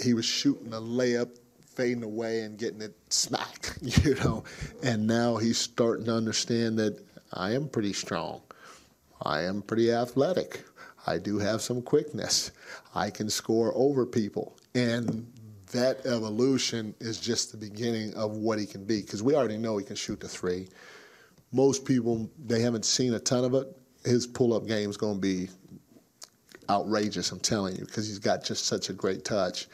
[0.02, 3.78] he was shooting a layup, fading away, and getting it smack.
[3.82, 4.44] You know,
[4.84, 7.00] and now he's starting to understand that
[7.34, 8.42] I am pretty strong.
[9.22, 10.64] I am pretty athletic.
[11.08, 12.52] I do have some quickness.
[12.94, 14.58] I can score over people.
[14.76, 15.28] And
[15.70, 19.78] that evolution is just the beginning of what he can be because we already know
[19.78, 20.68] he can shoot the three.
[21.52, 23.68] Most people, they haven't seen a ton of it.
[24.06, 25.50] His pull up game is going to be
[26.70, 29.68] outrageous, I'm telling you, because he's got just such a great touch.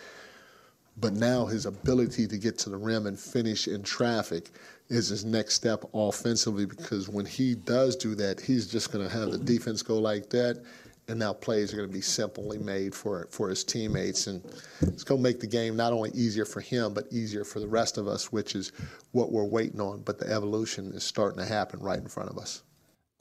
[0.97, 4.49] But now his ability to get to the rim and finish in traffic
[4.89, 9.13] is his next step offensively because when he does do that, he's just going to
[9.13, 10.63] have the defense go like that.
[11.07, 14.25] And now plays are going to be simply made for, for his teammates.
[14.25, 14.43] And
[14.81, 17.67] it's going to make the game not only easier for him, but easier for the
[17.67, 18.71] rest of us, which is
[19.11, 20.01] what we're waiting on.
[20.01, 22.63] But the evolution is starting to happen right in front of us.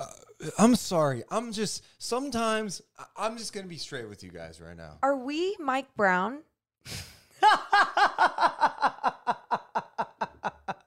[0.01, 0.07] Uh,
[0.59, 1.25] I'm sorry.
[1.31, 4.99] I'm just sometimes I- I'm just gonna be straight with you guys right now.
[5.03, 6.41] Are we Mike Brown?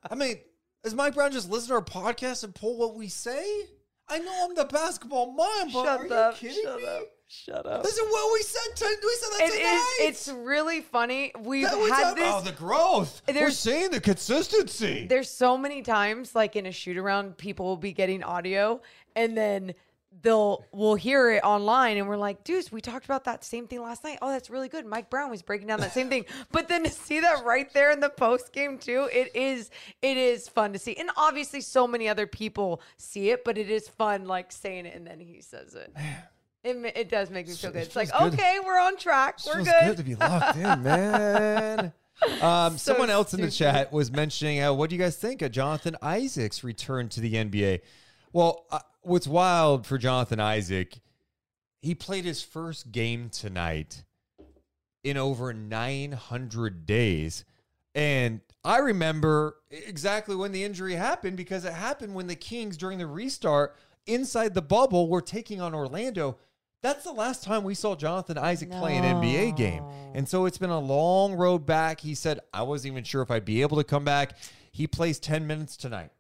[0.09, 0.37] I mean,
[0.83, 3.67] does Mike Brown just listen to our podcast and pull what we say?
[4.09, 6.35] I know I'm the basketball mom, but are Shut you up!
[6.37, 6.87] kidding Shut me?
[6.87, 7.03] up!
[7.29, 7.83] Shut up!
[7.83, 8.75] This is what we said.
[8.77, 9.57] To, we said that It is.
[9.57, 9.97] tonight.
[10.01, 11.33] It's really funny.
[11.39, 12.33] We've had this.
[12.33, 13.21] Oh, the growth!
[13.27, 15.07] We're seeing the consistency.
[15.09, 18.79] there's so many times like in a shoot around people will be getting audio
[19.15, 19.73] and then
[20.21, 23.81] they'll we'll hear it online and we're like deuce we talked about that same thing
[23.81, 26.67] last night oh that's really good mike brown was breaking down that same thing but
[26.67, 29.69] then to see that right there in the post game too it is
[30.01, 33.69] it is fun to see and obviously so many other people see it but it
[33.69, 35.93] is fun like saying it and then he says it
[36.63, 37.83] it, it does make me feel good.
[37.83, 38.33] It's like, good.
[38.33, 39.39] okay, we're on track.
[39.45, 39.73] We're good.
[39.85, 41.93] good to be locked in, man.
[42.41, 45.41] Um, So someone else in the chat was mentioning, uh, what do you guys think
[45.41, 47.81] of Jonathan Isaac's return to the NBA?
[48.33, 50.99] Well, uh, what's wild for Jonathan Isaac,
[51.81, 54.03] he played his first game tonight
[55.03, 57.45] in over 900 days.
[57.95, 62.97] And I remember exactly when the injury happened because it happened when the Kings, during
[62.97, 66.37] the restart inside the bubble, were taking on Orlando.
[66.83, 69.83] That's the last time we saw Jonathan Isaac play an NBA game.
[70.13, 72.01] And so it's been a long road back.
[72.01, 74.37] He said, I wasn't even sure if I'd be able to come back.
[74.71, 76.11] He plays 10 minutes tonight.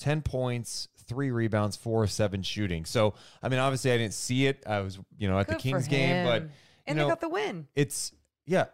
[0.00, 2.84] 10 points, three rebounds, four of seven shooting.
[2.84, 4.62] So, I mean, obviously I didn't see it.
[4.64, 6.44] I was, you know, at Good the Kings game, but,
[6.86, 7.66] and know, they got the win.
[7.74, 8.12] it's,
[8.46, 8.66] yeah,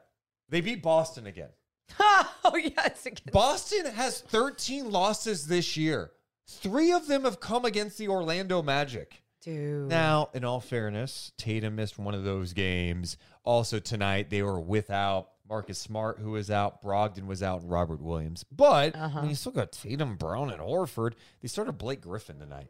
[0.50, 1.48] they beat Boston again.
[1.98, 6.10] oh yes, against Boston has 13 losses this year.
[6.46, 9.22] Three of them have come against the Orlando Magic.
[9.40, 9.88] dude.
[9.88, 13.16] Now, in all fairness, Tatum missed one of those games.
[13.44, 18.00] Also, tonight, they were without Marcus Smart, who was out, Brogdon was out, and Robert
[18.00, 18.44] Williams.
[18.44, 21.12] But I mean, you still got Tatum, Brown, and Horford.
[21.40, 22.68] They started Blake Griffin tonight.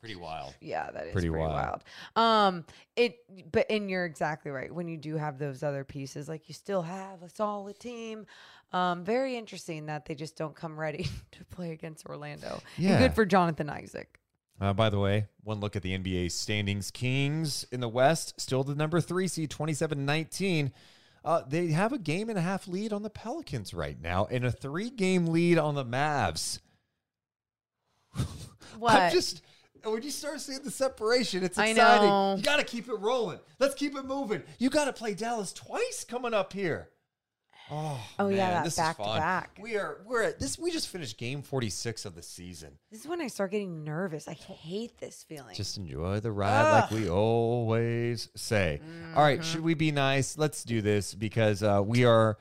[0.00, 0.54] Pretty wild.
[0.60, 1.82] Yeah, that is Pretty pretty, wild.
[2.16, 2.54] wild.
[2.54, 2.64] Um,
[2.94, 3.16] it,
[3.50, 4.72] but and you're exactly right.
[4.72, 8.24] When you do have those other pieces, like you still have a solid team.
[8.72, 12.60] Um, very interesting that they just don't come ready to play against Orlando.
[12.76, 12.90] Yeah.
[12.90, 14.17] And good for Jonathan Isaac.
[14.60, 16.90] Uh, by the way, one look at the NBA standings.
[16.90, 20.72] Kings in the West, still the number three seed, 27 19.
[21.24, 24.44] Uh, they have a game and a half lead on the Pelicans right now and
[24.44, 26.60] a three game lead on the Mavs.
[28.78, 28.94] What?
[28.94, 29.42] I'm just,
[29.82, 32.08] when you start seeing the separation, it's I exciting.
[32.08, 32.36] know.
[32.36, 33.40] You got to keep it rolling.
[33.58, 34.42] Let's keep it moving.
[34.58, 36.88] You got to play Dallas twice coming up here.
[37.70, 39.18] Oh, Oh, yeah, that this is back to fun.
[39.20, 39.58] back.
[39.60, 40.58] We are we're at this.
[40.58, 42.78] We just finished game forty six of the season.
[42.90, 44.26] This is when I start getting nervous.
[44.28, 45.54] I hate this feeling.
[45.54, 48.80] Just enjoy the ride, like we always say.
[49.14, 49.50] All right, Mm-hmm.
[49.52, 50.38] should we be nice?
[50.38, 52.38] Let's do this because uh, we are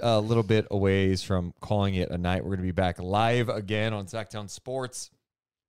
[0.00, 2.42] a little bit a ways from calling it a night.
[2.42, 5.10] We're going to be back live again on Sactown Sports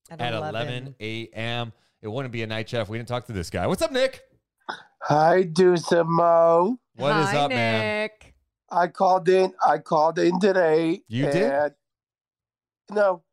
[0.10, 1.74] at 11 a.m.
[2.02, 2.88] It wouldn't be a Night Chat.
[2.88, 3.68] We didn't talk to this guy.
[3.68, 4.22] What's up, Nick?
[5.04, 6.78] Hi, Deuce and Mo.
[6.96, 8.10] What is Hi, up, man?
[8.72, 8.78] Nick.
[8.78, 9.54] I called in.
[9.66, 11.02] I called in today.
[11.08, 11.74] You did?
[12.90, 13.24] No,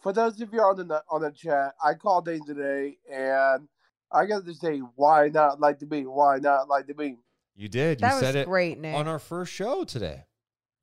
[0.00, 3.68] for those of you on the on the chat, I called in today, and
[4.10, 6.06] I got to say, why not like to be?
[6.06, 7.16] Why not like to be?
[7.54, 8.00] You did.
[8.00, 8.94] That you was said it great, Nick.
[8.94, 10.24] on our first show today.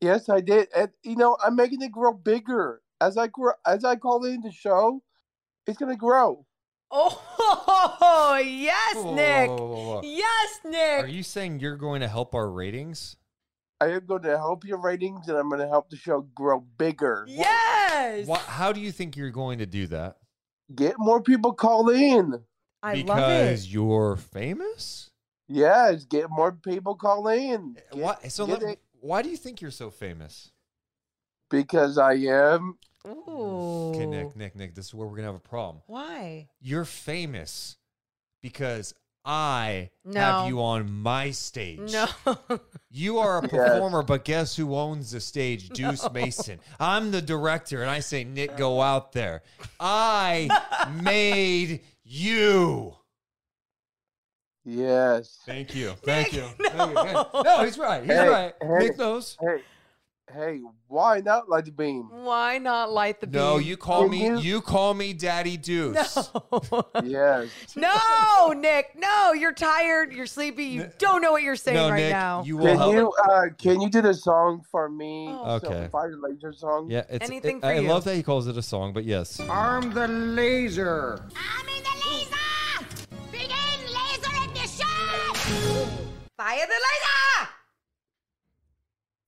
[0.01, 3.53] Yes, I did, and you know, I'm making it grow bigger as I grow.
[3.65, 5.03] As I call in the show,
[5.67, 6.45] it's gonna grow.
[6.91, 9.49] Oh, yes, Whoa, whoa, Nick.
[9.49, 10.01] whoa, whoa, whoa.
[10.03, 11.03] Yes, Nick.
[11.03, 13.15] Are you saying you're going to help our ratings?
[13.81, 16.59] I am going to help your ratings, and I'm going to help the show grow
[16.77, 17.25] bigger.
[17.27, 18.27] yes.
[18.27, 20.17] Wha how do you think you're going to do that?
[20.73, 22.43] Get more people call in.
[22.83, 23.45] I because love it.
[23.45, 25.09] Because you're famous?
[25.47, 27.75] Yes, get more people call in.
[27.77, 30.51] Eh, get- Why, so let, it- why do you think you're so famous?
[31.49, 32.77] because I am.
[33.07, 33.91] Ooh.
[33.95, 35.81] Okay, Nick, Nick, Nick, this is where we're gonna have a problem.
[35.87, 36.49] Why?
[36.61, 37.77] You're famous
[38.41, 38.93] because
[39.31, 40.19] I No.
[40.19, 41.93] have you on my stage.
[41.93, 42.07] No.
[42.91, 43.51] You are a Yes.
[43.51, 45.69] performer, but guess who owns the stage?
[45.69, 46.59] Deuce Mason.
[46.79, 49.43] I'm the director, and I say, Nick, go out there.
[49.79, 50.49] I
[51.03, 52.95] made you.
[54.65, 55.37] Yes.
[55.45, 55.93] Thank you.
[56.03, 56.41] Thank you.
[56.59, 56.69] no.
[56.93, 57.43] Thank you.
[57.43, 58.01] No, he's right.
[58.03, 58.53] He's Hey, right.
[58.59, 58.67] hey.
[58.79, 59.37] Nick knows.
[59.39, 59.61] Hey,
[60.33, 62.09] hey, why not light the beam?
[62.11, 63.41] Why not light the beam?
[63.41, 64.25] No, you call Can me.
[64.25, 66.15] you- You call me Daddy Deuce.
[66.51, 66.85] No.
[67.03, 67.49] Yes.
[67.75, 68.95] no, Nick.
[68.95, 70.13] No, you're tired.
[70.13, 70.65] You're sleepy.
[70.65, 72.43] You don't know what you're saying No, right Nick, now.
[72.43, 72.93] you will Can help.
[72.93, 75.27] you uh can you do the song for me?
[75.29, 75.59] Oh.
[75.59, 75.87] So, Okay.
[75.91, 76.89] Fire Laser song.
[76.89, 77.25] Yeah, it's.
[77.29, 77.87] Anything it- for I you.
[77.87, 79.39] love that he calls it a song, but yes.
[79.41, 81.21] Arm the laser.
[81.35, 82.35] I'm in the laser!
[83.31, 84.87] Begin laser ignition!
[86.37, 87.38] Fire the laser.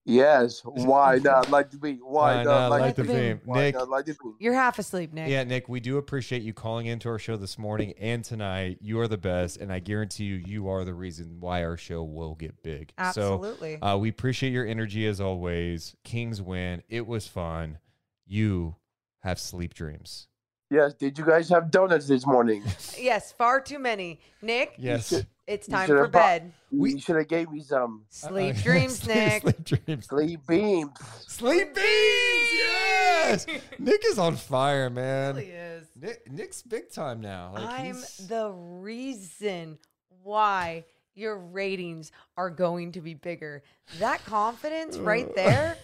[0.04, 0.62] Yes.
[0.64, 2.00] Why not Like the beam?
[2.02, 3.40] Why, Why not, not light light the the beam?
[3.44, 3.54] beam?
[3.54, 4.16] Nick- not light the?
[4.40, 5.28] You're half asleep, Nick.
[5.30, 8.78] Yeah, Nick, we do appreciate you calling into our show this morning and tonight.
[8.80, 12.02] You are the best, and I guarantee you, you are the reason why our show
[12.02, 12.92] will get big.
[12.98, 13.78] Absolutely.
[13.80, 15.94] So, uh, we appreciate your energy as always.
[16.04, 16.82] Kings win.
[16.88, 17.78] It was fun.
[18.26, 18.76] You
[19.20, 20.26] have sleep dreams.
[20.70, 20.94] Yes.
[20.94, 22.64] Did you guys have donuts this morning?
[22.98, 24.20] Yes, far too many.
[24.40, 25.12] Nick, Yes.
[25.52, 26.52] It's time for brought- bed.
[26.70, 29.42] We should have gave me some Sleep Uh, dreams, sleep- Nick.
[29.42, 30.06] Sleep dreams.
[30.06, 30.90] sleep beams.
[31.26, 32.48] Sleep beams.
[32.54, 33.46] Yes.
[33.78, 35.36] Nick is on fire, man.
[35.36, 35.86] really is.
[36.00, 37.52] Nick, Nick's big time now.
[37.54, 39.78] Like I'm he's- the reason
[40.22, 40.84] why
[41.14, 43.62] your ratings are going to be bigger.
[43.98, 45.76] That confidence right there,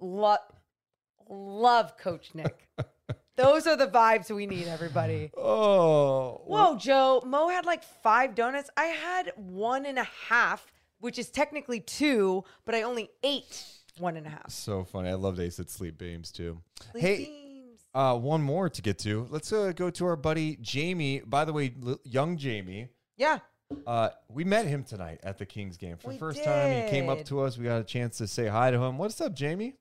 [0.00, 0.36] lo-
[1.28, 2.66] love Coach Nick.
[3.36, 5.30] Those are the vibes we need, everybody.
[5.36, 6.42] Oh.
[6.46, 7.22] Whoa, Joe.
[7.24, 8.70] Mo had like five donuts.
[8.76, 13.64] I had one and a half, which is technically two, but I only ate
[13.98, 14.50] one and a half.
[14.50, 15.08] So funny.
[15.08, 16.60] I love said sleep beams too.
[16.92, 17.80] Sleep hey, beams.
[17.94, 19.26] uh, one more to get to.
[19.30, 21.22] Let's uh, go to our buddy Jamie.
[21.24, 22.88] By the way, l- young Jamie.
[23.16, 23.38] Yeah.
[23.86, 26.84] Uh, we met him tonight at the Kings game for We the first time.
[26.84, 27.26] He came up did.
[27.26, 27.56] to us.
[27.56, 28.98] We got a chance to say hi to him.
[28.98, 29.76] What's up, Jamie?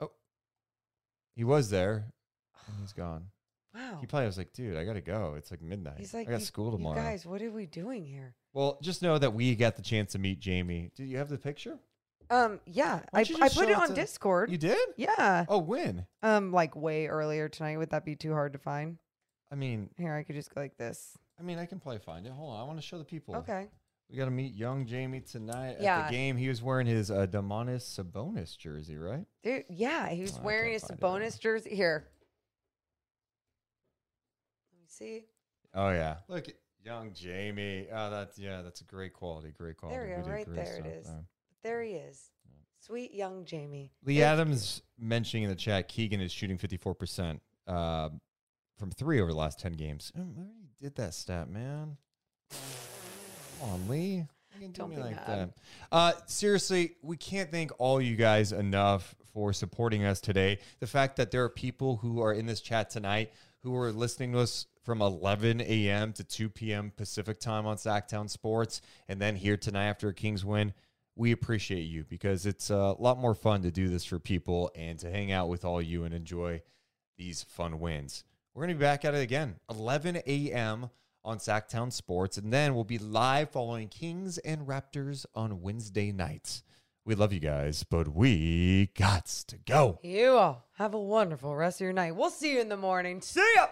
[0.00, 0.10] Oh,
[1.38, 2.04] he was there,
[2.66, 3.26] and he's gone.
[3.74, 3.98] Wow.
[4.00, 5.34] He probably was like, "Dude, I gotta go.
[5.38, 5.94] It's like midnight.
[5.98, 8.34] He's like, I got "You- school tomorrow." You guys, what are we doing here?
[8.52, 10.90] well, just know that we got the chance to meet Jamie.
[10.96, 11.78] Do you have the picture?
[12.30, 14.50] Um, yeah, I, I put it it on to- Discord.
[14.50, 14.78] You did?
[14.96, 15.44] Yeah.
[15.48, 16.06] Oh, when?
[16.22, 17.76] Um, like way earlier tonight.
[17.78, 18.98] Would that be too hard to find?
[19.50, 21.16] I mean, Here, I could just go like this.
[21.40, 22.32] I mean, I can probably find it.
[22.32, 23.36] Hold on, I want to show the people.
[23.36, 23.68] Okay.
[24.10, 26.36] We got to meet young Jamie tonight at the game.
[26.36, 29.26] He was wearing his uh, Domantas Sabonis jersey, right?
[29.42, 31.74] Dude, yeah, he was Oh, wearing his Sabonis it jersey.
[31.74, 32.06] Here.
[34.72, 35.24] Let me see.
[35.74, 36.46] Oh yeah, look,
[36.82, 37.86] young Jamie.
[37.92, 39.98] Oh, that's yeah, that's a great quality, great quality.
[39.98, 41.06] There we go, right there it is.
[41.06, 41.24] there.
[41.62, 42.30] There he is.
[42.80, 43.92] Sweet young Jamie.
[44.04, 48.08] Lee Adams mentioning in the chat, Keegan is shooting fifty four percent uh,
[48.78, 50.10] from three over the last ten games.
[50.16, 51.98] I already did that stat, man.
[53.60, 54.24] Come on, Lee.
[54.54, 55.26] You can do Don't me like mad.
[55.26, 55.50] that.
[55.92, 60.58] Uh, seriously, we can't thank all you guys enough for supporting us today.
[60.80, 63.32] The fact that there are people who are in this chat tonight
[63.62, 66.12] who are listening to us from 11 a.m.
[66.14, 66.92] to 2 p.m.
[66.96, 70.72] Pacific time on Sactown Sports, and then here tonight after a Kings win.
[71.14, 74.98] We appreciate you because it's a lot more fun to do this for people and
[75.00, 76.62] to hang out with all you and enjoy
[77.16, 78.22] these fun wins.
[78.54, 80.90] We're going to be back at it again, 11 a.m.
[81.28, 86.62] on Sactown Sports, and then we'll be live following Kings and Raptors on Wednesday nights.
[87.04, 89.98] We love you guys, but we got to go.
[90.02, 92.16] You all have a wonderful rest of your night.
[92.16, 93.20] We'll see you in the morning.
[93.20, 93.66] See ya.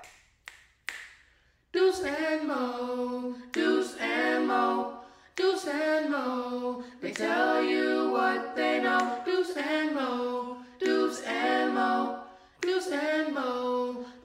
[1.72, 4.98] Deuce and Mo, Deuce and Mo,
[5.34, 6.84] Deuce and Mo.
[7.00, 9.22] They tell you what they know.
[9.24, 12.20] Deuce and Mo, Deuce and Mo,
[12.60, 13.85] Deuce and Mo.